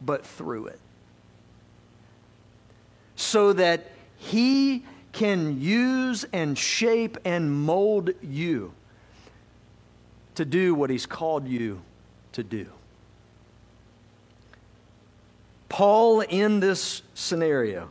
but 0.00 0.26
through 0.26 0.66
it? 0.66 0.80
so 3.16 3.52
that 3.52 3.90
He 4.16 4.84
can 5.12 5.60
use 5.60 6.24
and 6.32 6.58
shape 6.58 7.18
and 7.24 7.52
mold 7.52 8.10
you 8.22 8.72
to 10.34 10.44
do 10.44 10.74
what 10.74 10.90
He's 10.90 11.06
called 11.06 11.46
you 11.46 11.82
to 12.32 12.42
do. 12.42 12.66
Paul, 15.68 16.20
in 16.20 16.60
this 16.60 17.02
scenario, 17.14 17.90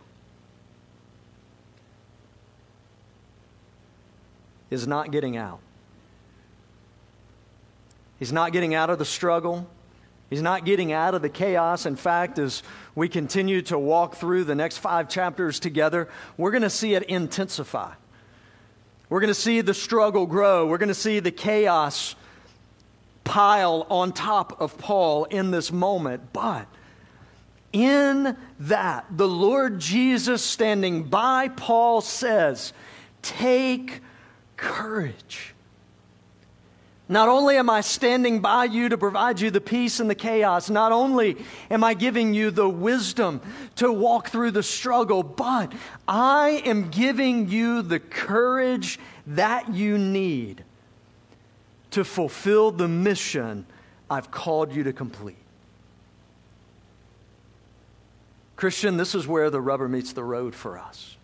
is 4.73 4.87
not 4.87 5.11
getting 5.11 5.37
out. 5.37 5.59
He's 8.17 8.33
not 8.33 8.51
getting 8.51 8.73
out 8.73 8.89
of 8.89 8.99
the 8.99 9.05
struggle. 9.05 9.69
He's 10.29 10.41
not 10.41 10.65
getting 10.65 10.91
out 10.91 11.13
of 11.13 11.21
the 11.21 11.29
chaos. 11.29 11.85
In 11.85 11.95
fact, 11.95 12.39
as 12.39 12.63
we 12.95 13.07
continue 13.07 13.61
to 13.63 13.77
walk 13.77 14.15
through 14.15 14.45
the 14.45 14.55
next 14.55 14.77
five 14.77 15.09
chapters 15.09 15.59
together, 15.59 16.09
we're 16.37 16.51
going 16.51 16.63
to 16.63 16.69
see 16.69 16.95
it 16.95 17.03
intensify. 17.03 17.93
We're 19.09 19.19
going 19.19 19.27
to 19.27 19.39
see 19.39 19.61
the 19.61 19.75
struggle 19.75 20.25
grow. 20.25 20.65
We're 20.65 20.79
going 20.79 20.87
to 20.87 20.95
see 20.95 21.19
the 21.19 21.31
chaos 21.31 22.15
pile 23.23 23.85
on 23.89 24.11
top 24.11 24.59
of 24.59 24.77
Paul 24.79 25.25
in 25.25 25.51
this 25.51 25.71
moment. 25.71 26.33
But 26.33 26.65
in 27.71 28.35
that, 28.61 29.05
the 29.11 29.27
Lord 29.27 29.79
Jesus 29.79 30.43
standing 30.43 31.03
by 31.03 31.49
Paul 31.49 32.01
says, 32.01 32.73
Take 33.21 34.01
courage. 34.57 35.53
Not 37.09 37.27
only 37.27 37.57
am 37.57 37.69
I 37.69 37.81
standing 37.81 38.39
by 38.39 38.65
you 38.65 38.89
to 38.89 38.97
provide 38.97 39.39
you 39.39 39.51
the 39.51 39.61
peace 39.61 39.99
and 39.99 40.09
the 40.09 40.15
chaos, 40.15 40.69
not 40.69 40.91
only 40.91 41.37
am 41.69 41.83
I 41.83 41.93
giving 41.93 42.33
you 42.33 42.49
the 42.49 42.67
wisdom 42.67 43.41
to 43.75 43.91
walk 43.91 44.29
through 44.29 44.51
the 44.51 44.63
struggle, 44.63 45.21
but 45.21 45.73
I 46.07 46.61
am 46.65 46.89
giving 46.89 47.49
you 47.49 47.81
the 47.81 47.99
courage 47.99 48.99
that 49.27 49.73
you 49.73 49.97
need 49.97 50.63
to 51.91 52.03
fulfill 52.03 52.71
the 52.71 52.87
mission 52.87 53.65
I've 54.09 54.31
called 54.31 54.73
you 54.73 54.83
to 54.83 54.93
complete. 54.93 55.37
Christian, 58.55 58.95
this 58.95 59.13
is 59.13 59.27
where 59.27 59.49
the 59.49 59.59
rubber 59.59 59.89
meets 59.89 60.13
the 60.13 60.23
road 60.23 60.55
for 60.55 60.79
us. 60.79 61.17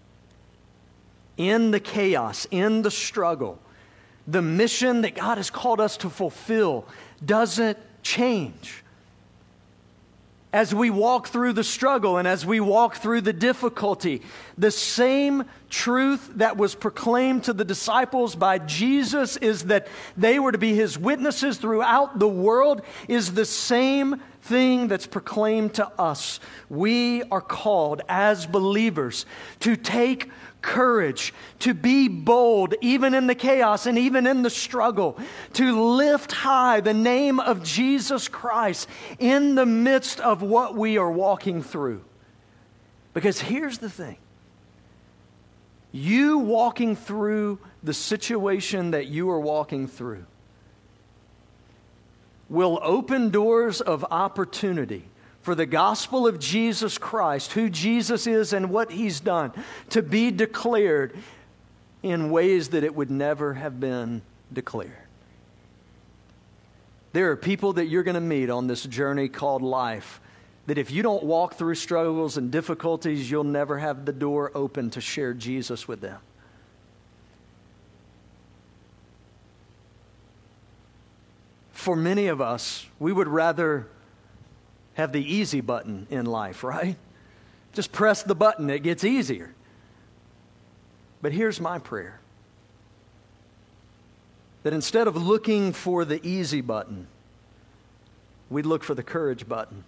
In 1.39 1.71
the 1.71 1.79
chaos, 1.79 2.45
in 2.51 2.81
the 2.81 2.91
struggle, 2.91 3.59
the 4.27 4.41
mission 4.41 5.01
that 5.01 5.15
God 5.15 5.37
has 5.37 5.49
called 5.49 5.79
us 5.79 5.95
to 5.97 6.09
fulfill 6.09 6.85
doesn't 7.25 7.77
change. 8.03 8.83
As 10.51 10.75
we 10.75 10.89
walk 10.89 11.27
through 11.27 11.53
the 11.53 11.63
struggle 11.63 12.17
and 12.17 12.27
as 12.27 12.45
we 12.45 12.59
walk 12.59 12.97
through 12.97 13.21
the 13.21 13.31
difficulty, 13.31 14.21
the 14.57 14.71
same 14.71 15.45
truth 15.69 16.29
that 16.35 16.57
was 16.57 16.75
proclaimed 16.75 17.45
to 17.45 17.53
the 17.53 17.63
disciples 17.63 18.35
by 18.35 18.57
Jesus 18.57 19.37
is 19.37 19.65
that 19.65 19.87
they 20.17 20.39
were 20.39 20.51
to 20.51 20.57
be 20.57 20.73
his 20.73 20.97
witnesses 20.97 21.57
throughout 21.57 22.19
the 22.19 22.27
world, 22.27 22.81
is 23.07 23.33
the 23.33 23.45
same 23.45 24.19
thing 24.41 24.87
that's 24.87 25.07
proclaimed 25.07 25.75
to 25.75 25.87
us. 25.99 26.39
We 26.69 27.23
are 27.23 27.41
called 27.41 28.01
as 28.09 28.45
believers 28.45 29.25
to 29.61 29.75
take 29.75 30.29
courage, 30.61 31.33
to 31.59 31.73
be 31.73 32.07
bold, 32.07 32.75
even 32.81 33.13
in 33.13 33.27
the 33.27 33.35
chaos 33.35 33.85
and 33.85 33.97
even 33.97 34.27
in 34.27 34.41
the 34.41 34.49
struggle, 34.49 35.17
to 35.53 35.81
lift 35.81 36.31
high 36.31 36.81
the 36.81 36.93
name 36.93 37.39
of 37.39 37.63
Jesus 37.63 38.27
Christ 38.27 38.87
in 39.19 39.55
the 39.55 39.65
midst 39.65 40.19
of 40.19 40.41
what 40.41 40.75
we 40.75 40.97
are 40.97 41.11
walking 41.11 41.63
through. 41.63 42.03
Because 43.13 43.39
here's 43.39 43.77
the 43.77 43.89
thing 43.89 44.17
you 45.91 46.37
walking 46.37 46.95
through 46.95 47.59
the 47.81 47.93
situation 47.93 48.91
that 48.91 49.07
you 49.07 49.29
are 49.31 49.39
walking 49.39 49.87
through 49.87 50.25
will 52.49 52.79
open 52.81 53.29
doors 53.29 53.81
of 53.81 54.05
opportunity 54.11 55.05
for 55.41 55.55
the 55.55 55.65
gospel 55.65 56.27
of 56.27 56.39
Jesus 56.39 56.97
Christ, 56.97 57.53
who 57.53 57.69
Jesus 57.69 58.27
is 58.27 58.53
and 58.53 58.69
what 58.69 58.91
he's 58.91 59.19
done, 59.19 59.51
to 59.89 60.01
be 60.01 60.31
declared 60.31 61.17
in 62.03 62.29
ways 62.29 62.69
that 62.69 62.83
it 62.83 62.95
would 62.95 63.11
never 63.11 63.53
have 63.53 63.79
been 63.79 64.21
declared. 64.51 64.93
There 67.13 67.31
are 67.31 67.35
people 67.35 67.73
that 67.73 67.85
you're 67.85 68.03
going 68.03 68.15
to 68.15 68.21
meet 68.21 68.49
on 68.49 68.67
this 68.67 68.83
journey 68.83 69.29
called 69.29 69.61
life 69.61 70.21
that 70.67 70.77
if 70.77 70.91
you 70.91 71.01
don't 71.01 71.23
walk 71.23 71.55
through 71.55 71.73
struggles 71.73 72.37
and 72.37 72.51
difficulties, 72.51 73.31
you'll 73.31 73.43
never 73.43 73.79
have 73.79 74.05
the 74.05 74.13
door 74.13 74.51
open 74.53 74.91
to 74.91 75.01
share 75.01 75.33
Jesus 75.33 75.87
with 75.87 76.01
them. 76.01 76.19
For 81.71 81.95
many 81.95 82.27
of 82.27 82.39
us, 82.39 82.85
we 82.99 83.11
would 83.11 83.27
rather 83.27 83.87
have 84.93 85.11
the 85.11 85.23
easy 85.23 85.61
button 85.61 86.07
in 86.09 86.25
life, 86.25 86.63
right? 86.63 86.95
Just 87.73 87.91
press 87.91 88.23
the 88.23 88.35
button, 88.35 88.69
it 88.69 88.83
gets 88.83 89.03
easier. 89.03 89.53
But 91.21 91.31
here's 91.33 91.59
my 91.59 91.79
prayer 91.79 92.19
that 94.63 94.73
instead 94.73 95.07
of 95.07 95.15
looking 95.15 95.71
for 95.71 96.03
the 96.03 96.25
easy 96.27 96.61
button, 96.61 97.07
we'd 98.49 98.65
look 98.65 98.83
for 98.83 98.93
the 98.93 99.03
courage 99.03 99.47
button. 99.47 99.83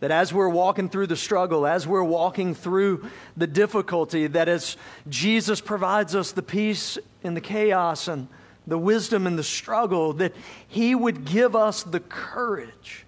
That 0.00 0.10
as 0.10 0.32
we're 0.32 0.48
walking 0.48 0.88
through 0.88 1.06
the 1.08 1.16
struggle, 1.16 1.66
as 1.66 1.86
we're 1.86 2.02
walking 2.02 2.54
through 2.54 3.08
the 3.36 3.46
difficulty, 3.46 4.26
that 4.26 4.48
as 4.48 4.76
Jesus 5.08 5.60
provides 5.60 6.14
us 6.14 6.32
the 6.32 6.42
peace 6.42 6.98
in 7.22 7.34
the 7.34 7.40
chaos 7.40 8.08
and 8.08 8.28
the 8.66 8.78
wisdom 8.78 9.26
in 9.26 9.36
the 9.36 9.42
struggle, 9.42 10.12
that 10.14 10.34
He 10.68 10.94
would 10.94 11.24
give 11.24 11.56
us 11.56 11.82
the 11.82 12.00
courage 12.00 13.05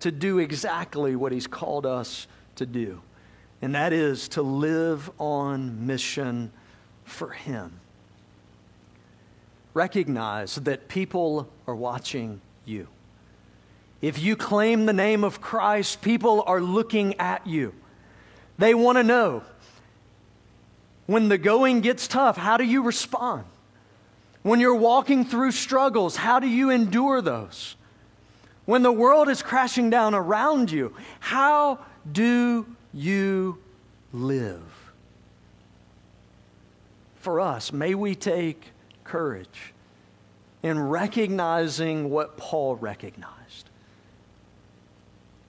to 0.00 0.10
do 0.10 0.38
exactly 0.38 1.16
what 1.16 1.32
He's 1.32 1.46
called 1.46 1.86
us 1.86 2.26
to 2.56 2.66
do, 2.66 3.00
and 3.62 3.74
that 3.74 3.92
is 3.92 4.28
to 4.28 4.42
live 4.42 5.10
on 5.18 5.86
mission 5.86 6.52
for 7.04 7.30
Him. 7.30 7.80
Recognize 9.74 10.56
that 10.56 10.88
people 10.88 11.48
are 11.66 11.74
watching 11.74 12.40
you. 12.64 12.88
If 14.00 14.18
you 14.18 14.36
claim 14.36 14.86
the 14.86 14.92
name 14.92 15.24
of 15.24 15.40
Christ, 15.40 16.02
people 16.02 16.44
are 16.46 16.60
looking 16.60 17.18
at 17.18 17.46
you. 17.46 17.74
They 18.58 18.74
want 18.74 18.98
to 18.98 19.02
know 19.02 19.42
When 21.06 21.28
the 21.28 21.38
going 21.38 21.82
gets 21.82 22.08
tough, 22.08 22.36
how 22.36 22.56
do 22.56 22.64
you 22.64 22.82
respond? 22.82 23.44
When 24.42 24.60
you're 24.60 24.74
walking 24.74 25.24
through 25.24 25.52
struggles, 25.52 26.16
how 26.16 26.40
do 26.40 26.48
you 26.48 26.70
endure 26.70 27.20
those? 27.22 27.76
When 28.66 28.82
the 28.82 28.92
world 28.92 29.28
is 29.28 29.42
crashing 29.42 29.90
down 29.90 30.14
around 30.14 30.70
you, 30.70 30.92
how 31.20 31.78
do 32.10 32.66
you 32.92 33.58
live? 34.12 34.62
For 37.14 37.40
us, 37.40 37.72
may 37.72 37.94
we 37.94 38.14
take 38.14 38.72
courage 39.04 39.72
in 40.62 40.80
recognizing 40.80 42.10
what 42.10 42.36
Paul 42.36 42.76
recognized 42.76 43.70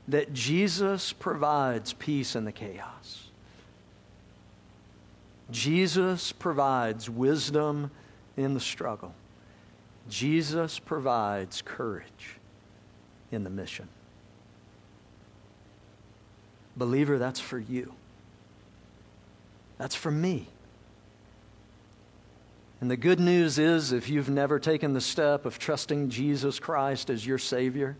that 0.08 0.32
Jesus 0.34 1.12
provides 1.12 1.94
peace 1.94 2.36
in 2.36 2.46
the 2.46 2.52
chaos. 2.52 3.28
Jesus 5.52 6.32
provides 6.32 7.10
wisdom 7.10 7.92
in 8.38 8.54
the 8.54 8.60
struggle. 8.60 9.14
Jesus 10.08 10.80
provides 10.80 11.62
courage 11.62 12.37
in 13.32 13.44
the 13.44 13.50
mission. 13.50 13.88
Believer, 16.76 17.18
that's 17.18 17.40
for 17.40 17.60
you. 17.60 17.94
That's 19.78 19.96
for 19.96 20.12
me. 20.12 20.48
And 22.80 22.92
the 22.92 22.98
good 22.98 23.20
news 23.20 23.58
is 23.58 23.92
if 23.92 24.08
you've 24.08 24.30
never 24.30 24.60
taken 24.60 24.94
the 24.94 25.02
step 25.02 25.46
of 25.46 25.58
trusting 25.58 26.10
Jesus 26.10 26.60
Christ 26.60 27.10
as 27.10 27.26
your 27.26 27.40
Savior, 27.40 27.98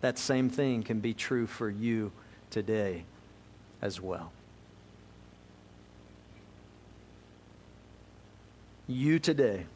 that 0.00 0.18
same 0.18 0.48
thing 0.48 0.82
can 0.82 1.00
be 1.00 1.12
true 1.12 1.46
for 1.46 1.68
you 1.68 2.12
today 2.50 3.04
as 3.80 4.00
well. 4.00 4.32
You 8.86 9.18
today 9.18 9.66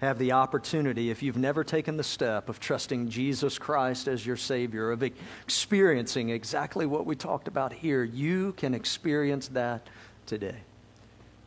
have 0.00 0.18
the 0.18 0.32
opportunity, 0.32 1.10
if 1.10 1.22
you've 1.22 1.36
never 1.36 1.62
taken 1.62 1.98
the 1.98 2.02
step 2.02 2.48
of 2.48 2.58
trusting 2.58 3.10
Jesus 3.10 3.58
Christ 3.58 4.08
as 4.08 4.24
your 4.24 4.36
Savior, 4.36 4.90
of 4.92 5.02
experiencing 5.02 6.30
exactly 6.30 6.86
what 6.86 7.04
we 7.04 7.14
talked 7.14 7.48
about 7.48 7.72
here, 7.72 8.02
you 8.02 8.52
can 8.52 8.74
experience 8.74 9.48
that 9.48 9.86
today. 10.24 10.56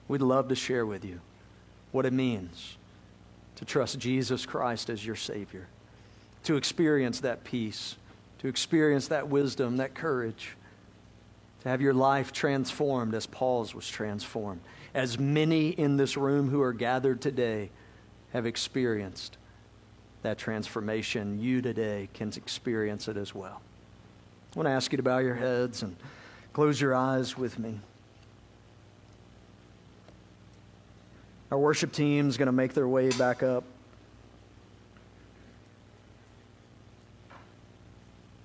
We'd 0.07 0.21
love 0.21 0.49
to 0.49 0.55
share 0.55 0.85
with 0.85 1.03
you 1.03 1.19
what 1.91 2.05
it 2.05 2.13
means 2.13 2.77
to 3.55 3.65
trust 3.65 3.97
Jesus 3.97 4.45
Christ 4.45 4.89
as 4.89 5.05
your 5.05 5.15
Savior, 5.15 5.67
to 6.43 6.55
experience 6.55 7.21
that 7.21 7.43
peace, 7.43 7.95
to 8.39 8.47
experience 8.47 9.07
that 9.07 9.29
wisdom, 9.29 9.77
that 9.77 9.95
courage, 9.95 10.55
to 11.61 11.69
have 11.69 11.81
your 11.81 11.93
life 11.93 12.31
transformed 12.31 13.15
as 13.15 13.25
Paul's 13.25 13.73
was 13.73 13.87
transformed. 13.87 14.61
As 14.93 15.17
many 15.17 15.69
in 15.69 15.97
this 15.97 16.17
room 16.17 16.49
who 16.49 16.61
are 16.61 16.73
gathered 16.73 17.21
today 17.21 17.71
have 18.33 18.45
experienced 18.45 19.37
that 20.23 20.37
transformation, 20.37 21.39
you 21.39 21.61
today 21.61 22.09
can 22.13 22.31
experience 22.35 23.07
it 23.07 23.15
as 23.15 23.33
well. 23.35 23.61
I 24.53 24.59
want 24.59 24.67
to 24.67 24.71
ask 24.71 24.91
you 24.91 24.97
to 24.97 25.03
bow 25.03 25.19
your 25.19 25.35
heads 25.35 25.83
and 25.83 25.95
close 26.51 26.81
your 26.81 26.95
eyes 26.95 27.37
with 27.37 27.59
me. 27.59 27.79
Our 31.51 31.59
worship 31.59 31.91
team 31.91 32.27
is 32.27 32.37
going 32.37 32.47
to 32.47 32.51
make 32.51 32.73
their 32.73 32.87
way 32.87 33.09
back 33.11 33.43
up. 33.43 33.63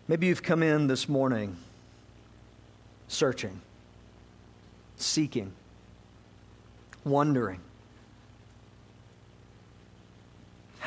Maybe 0.06 0.26
you've 0.26 0.42
come 0.42 0.62
in 0.62 0.86
this 0.86 1.08
morning 1.08 1.56
searching, 3.08 3.60
seeking, 4.96 5.52
wondering. 7.04 7.60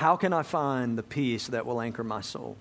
How 0.01 0.15
can 0.15 0.33
I 0.33 0.41
find 0.41 0.97
the 0.97 1.03
peace 1.03 1.45
that 1.47 1.63
will 1.63 1.79
anchor 1.79 2.03
my 2.03 2.21
soul? 2.21 2.57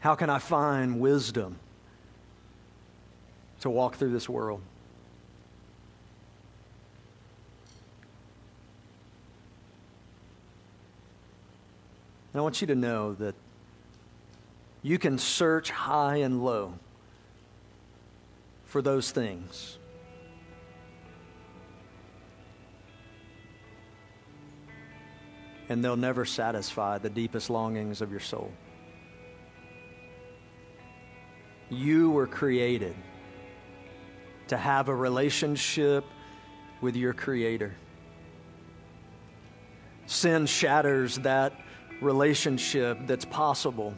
How 0.00 0.14
can 0.14 0.30
I 0.30 0.38
find 0.38 1.00
wisdom 1.00 1.58
to 3.62 3.70
walk 3.70 3.94
through 3.94 4.10
this 4.10 4.28
world. 4.28 4.60
And 12.32 12.40
I 12.40 12.42
want 12.42 12.60
you 12.60 12.66
to 12.68 12.74
know 12.74 13.12
that 13.14 13.34
you 14.82 14.98
can 14.98 15.18
search 15.18 15.70
high 15.70 16.16
and 16.16 16.42
low 16.42 16.74
for 18.64 18.82
those 18.82 19.12
things. 19.12 19.78
And 25.72 25.82
they'll 25.82 25.96
never 25.96 26.26
satisfy 26.26 26.98
the 26.98 27.08
deepest 27.08 27.48
longings 27.48 28.02
of 28.02 28.10
your 28.10 28.20
soul. 28.20 28.52
You 31.70 32.10
were 32.10 32.26
created 32.26 32.94
to 34.48 34.58
have 34.58 34.90
a 34.90 34.94
relationship 34.94 36.04
with 36.82 36.94
your 36.94 37.14
Creator. 37.14 37.74
Sin 40.04 40.44
shatters 40.44 41.16
that 41.20 41.54
relationship 42.02 42.98
that's 43.06 43.24
possible. 43.24 43.94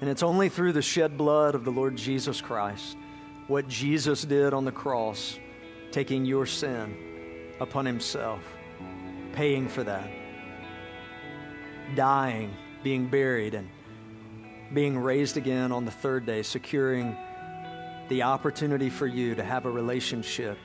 And 0.00 0.08
it's 0.08 0.22
only 0.22 0.48
through 0.48 0.74
the 0.74 0.82
shed 0.82 1.18
blood 1.18 1.56
of 1.56 1.64
the 1.64 1.72
Lord 1.72 1.96
Jesus 1.96 2.40
Christ, 2.40 2.96
what 3.48 3.66
Jesus 3.66 4.22
did 4.22 4.54
on 4.54 4.64
the 4.64 4.70
cross, 4.70 5.36
taking 5.90 6.24
your 6.24 6.46
sin 6.46 6.96
upon 7.58 7.86
Himself, 7.86 8.40
paying 9.32 9.68
for 9.68 9.82
that, 9.82 10.08
dying, 11.94 12.54
being 12.82 13.06
buried, 13.06 13.54
and 13.54 13.68
being 14.72 14.98
raised 14.98 15.36
again 15.36 15.72
on 15.72 15.84
the 15.84 15.90
third 15.90 16.26
day, 16.26 16.42
securing 16.42 17.16
the 18.08 18.22
opportunity 18.22 18.90
for 18.90 19.06
you 19.06 19.34
to 19.34 19.42
have 19.42 19.66
a 19.66 19.70
relationship 19.70 20.58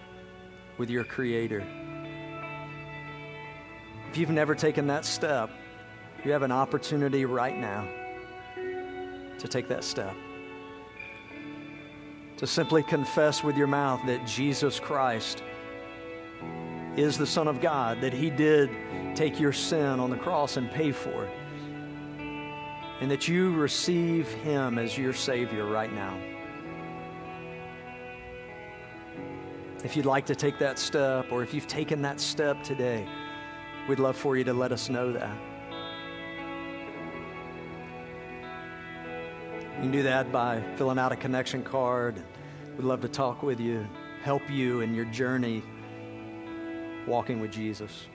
with 0.78 0.90
your 0.90 1.04
Creator. 1.04 1.66
If 4.10 4.18
you've 4.18 4.30
never 4.30 4.56
taken 4.56 4.88
that 4.88 5.06
step, 5.06 5.50
you 6.24 6.32
have 6.32 6.44
an 6.44 6.52
opportunity 6.52 7.26
right 7.26 7.58
now 7.58 7.88
to 9.40 9.48
take 9.48 9.68
that 9.70 9.84
step. 9.84 10.16
To 12.38 12.48
simply 12.48 12.84
confess 12.84 13.44
with 13.44 13.58
your 13.58 13.68
mouth 13.68 14.02
that 14.06 14.26
Jesus 14.26 14.80
Christ 14.80 15.44
is 16.96 17.18
the 17.18 17.28
Son 17.28 17.48
of 17.48 17.60
God, 17.62 18.02
that 18.02 18.14
He 18.14 18.30
did 18.30 18.70
take 19.16 19.40
your 19.40 19.54
sin 19.54 20.00
on 20.00 20.10
the 20.10 20.18
cross 20.18 20.58
and 20.58 20.70
pay 20.72 20.92
for 20.92 21.26
it, 21.26 21.32
and 23.02 23.10
that 23.12 23.28
you 23.28 23.54
receive 23.54 24.28
Him 24.28 24.78
as 24.78 24.98
your 24.98 25.14
Savior 25.14 25.66
right 25.66 25.94
now. 25.94 26.18
If 29.84 29.98
you'd 29.98 30.06
like 30.06 30.26
to 30.28 30.36
take 30.36 30.60
that 30.60 30.80
step, 30.80 31.32
or 31.32 31.44
if 31.44 31.54
you've 31.54 31.68
taken 31.68 32.02
that 32.04 32.20
step 32.22 32.64
today, 32.64 33.06
we'd 33.88 34.00
love 34.00 34.16
for 34.16 34.38
you 34.38 34.44
to 34.46 34.54
let 34.54 34.72
us 34.72 34.90
know 34.90 35.12
that. 35.12 35.38
You 39.76 39.90
can 39.90 39.92
do 39.92 40.04
that 40.04 40.32
by 40.32 40.64
filling 40.78 40.98
out 40.98 41.12
a 41.12 41.18
connection 41.18 41.64
card. 41.64 42.24
We'd 42.78 42.86
love 42.86 43.02
to 43.02 43.10
talk 43.10 43.44
with 43.44 43.60
you, 43.60 43.86
help 44.22 44.50
you 44.50 44.80
in 44.80 44.96
your 44.96 45.06
journey 45.06 45.62
walking 47.06 47.42
with 47.42 47.52
Jesus. 47.52 48.08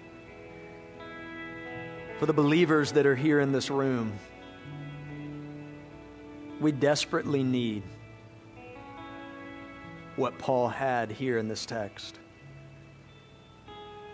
For 2.18 2.26
the 2.26 2.32
believers 2.32 2.90
that 2.92 3.06
are 3.06 3.14
here 3.14 3.38
in 3.38 3.52
this 3.52 3.70
room, 3.70 4.12
we 6.60 6.72
desperately 6.72 7.44
need 7.44 7.84
what 10.16 10.36
Paul 10.36 10.68
had 10.68 11.12
here 11.12 11.38
in 11.38 11.46
this 11.46 11.64
text. 11.64 12.18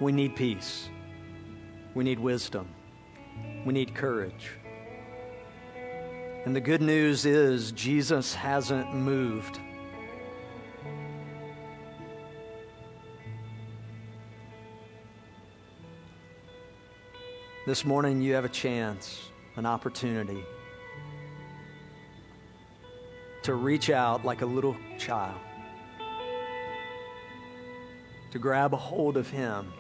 We 0.01 0.13
need 0.13 0.37
peace. 0.37 0.91
We 1.95 2.05
need 2.05 2.21
wisdom. 2.21 2.69
We 3.65 3.73
need 3.73 3.95
courage. 3.95 4.51
And 6.45 6.55
the 6.55 6.61
good 6.61 6.83
news 6.83 7.25
is, 7.25 7.73
Jesus 7.73 8.35
hasn't 8.35 8.95
moved. 8.95 9.59
This 17.67 17.87
morning, 17.87 18.21
you 18.21 18.35
have 18.35 18.45
a 18.45 18.51
chance, 18.51 19.31
an 19.57 19.65
opportunity 19.65 20.45
to 23.43 23.55
reach 23.55 23.89
out 23.89 24.23
like 24.23 24.43
a 24.43 24.47
little 24.47 24.77
child 24.99 25.41
to 28.33 28.39
grab 28.39 28.75
a 28.75 28.77
hold 28.77 29.17
of 29.17 29.31
Him, 29.31 29.73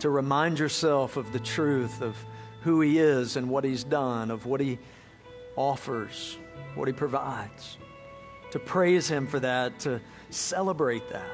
to 0.00 0.10
remind 0.10 0.58
yourself 0.58 1.16
of 1.16 1.32
the 1.32 1.38
truth 1.38 2.02
of 2.02 2.16
who 2.60 2.82
He 2.82 2.98
is 2.98 3.36
and 3.36 3.48
what 3.48 3.64
He's 3.64 3.82
done, 3.82 4.30
of 4.30 4.44
what 4.44 4.60
He 4.60 4.78
offers, 5.56 6.36
what 6.74 6.86
He 6.86 6.92
provides. 6.92 7.78
To 8.50 8.58
praise 8.58 9.08
Him 9.08 9.26
for 9.26 9.40
that, 9.40 9.78
to 9.80 10.02
celebrate 10.28 11.08
that, 11.08 11.30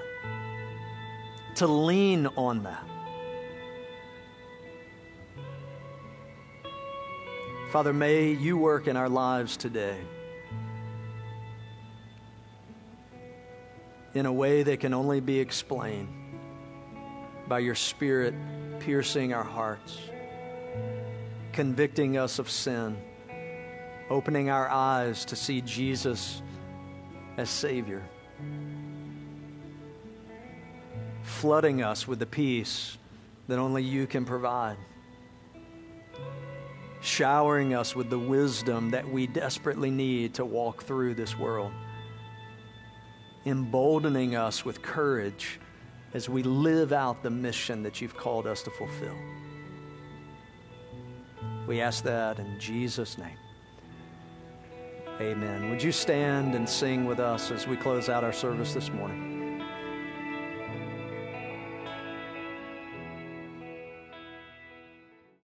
to 1.56 1.66
lean 1.66 2.28
on 2.36 2.62
that. 2.62 2.89
Father, 7.70 7.92
may 7.92 8.32
you 8.32 8.58
work 8.58 8.88
in 8.88 8.96
our 8.96 9.08
lives 9.08 9.56
today 9.56 9.96
in 14.12 14.26
a 14.26 14.32
way 14.32 14.64
that 14.64 14.80
can 14.80 14.92
only 14.92 15.20
be 15.20 15.38
explained 15.38 16.08
by 17.46 17.60
your 17.60 17.76
Spirit 17.76 18.34
piercing 18.80 19.32
our 19.32 19.44
hearts, 19.44 20.00
convicting 21.52 22.18
us 22.18 22.40
of 22.40 22.50
sin, 22.50 23.00
opening 24.10 24.50
our 24.50 24.68
eyes 24.68 25.24
to 25.26 25.36
see 25.36 25.60
Jesus 25.60 26.42
as 27.36 27.48
Savior, 27.48 28.02
flooding 31.22 31.82
us 31.82 32.08
with 32.08 32.18
the 32.18 32.26
peace 32.26 32.98
that 33.46 33.60
only 33.60 33.84
you 33.84 34.08
can 34.08 34.24
provide 34.24 34.76
showering 37.00 37.74
us 37.74 37.96
with 37.96 38.10
the 38.10 38.18
wisdom 38.18 38.90
that 38.90 39.08
we 39.08 39.26
desperately 39.26 39.90
need 39.90 40.34
to 40.34 40.44
walk 40.44 40.84
through 40.84 41.14
this 41.14 41.38
world, 41.38 41.72
emboldening 43.46 44.36
us 44.36 44.64
with 44.64 44.82
courage 44.82 45.58
as 46.12 46.28
we 46.28 46.42
live 46.42 46.92
out 46.92 47.22
the 47.22 47.30
mission 47.30 47.82
that 47.82 48.00
you've 48.00 48.16
called 48.16 48.46
us 48.46 48.62
to 48.62 48.70
fulfill. 48.70 49.16
We 51.66 51.80
ask 51.80 52.02
that 52.04 52.38
in 52.38 52.58
Jesus' 52.58 53.16
name. 53.16 53.36
Amen. 55.20 55.70
Would 55.70 55.82
you 55.82 55.92
stand 55.92 56.54
and 56.54 56.68
sing 56.68 57.04
with 57.04 57.20
us 57.20 57.50
as 57.50 57.66
we 57.66 57.76
close 57.76 58.08
out 58.08 58.24
our 58.24 58.32
service 58.32 58.72
this 58.72 58.90
morning? 58.90 59.29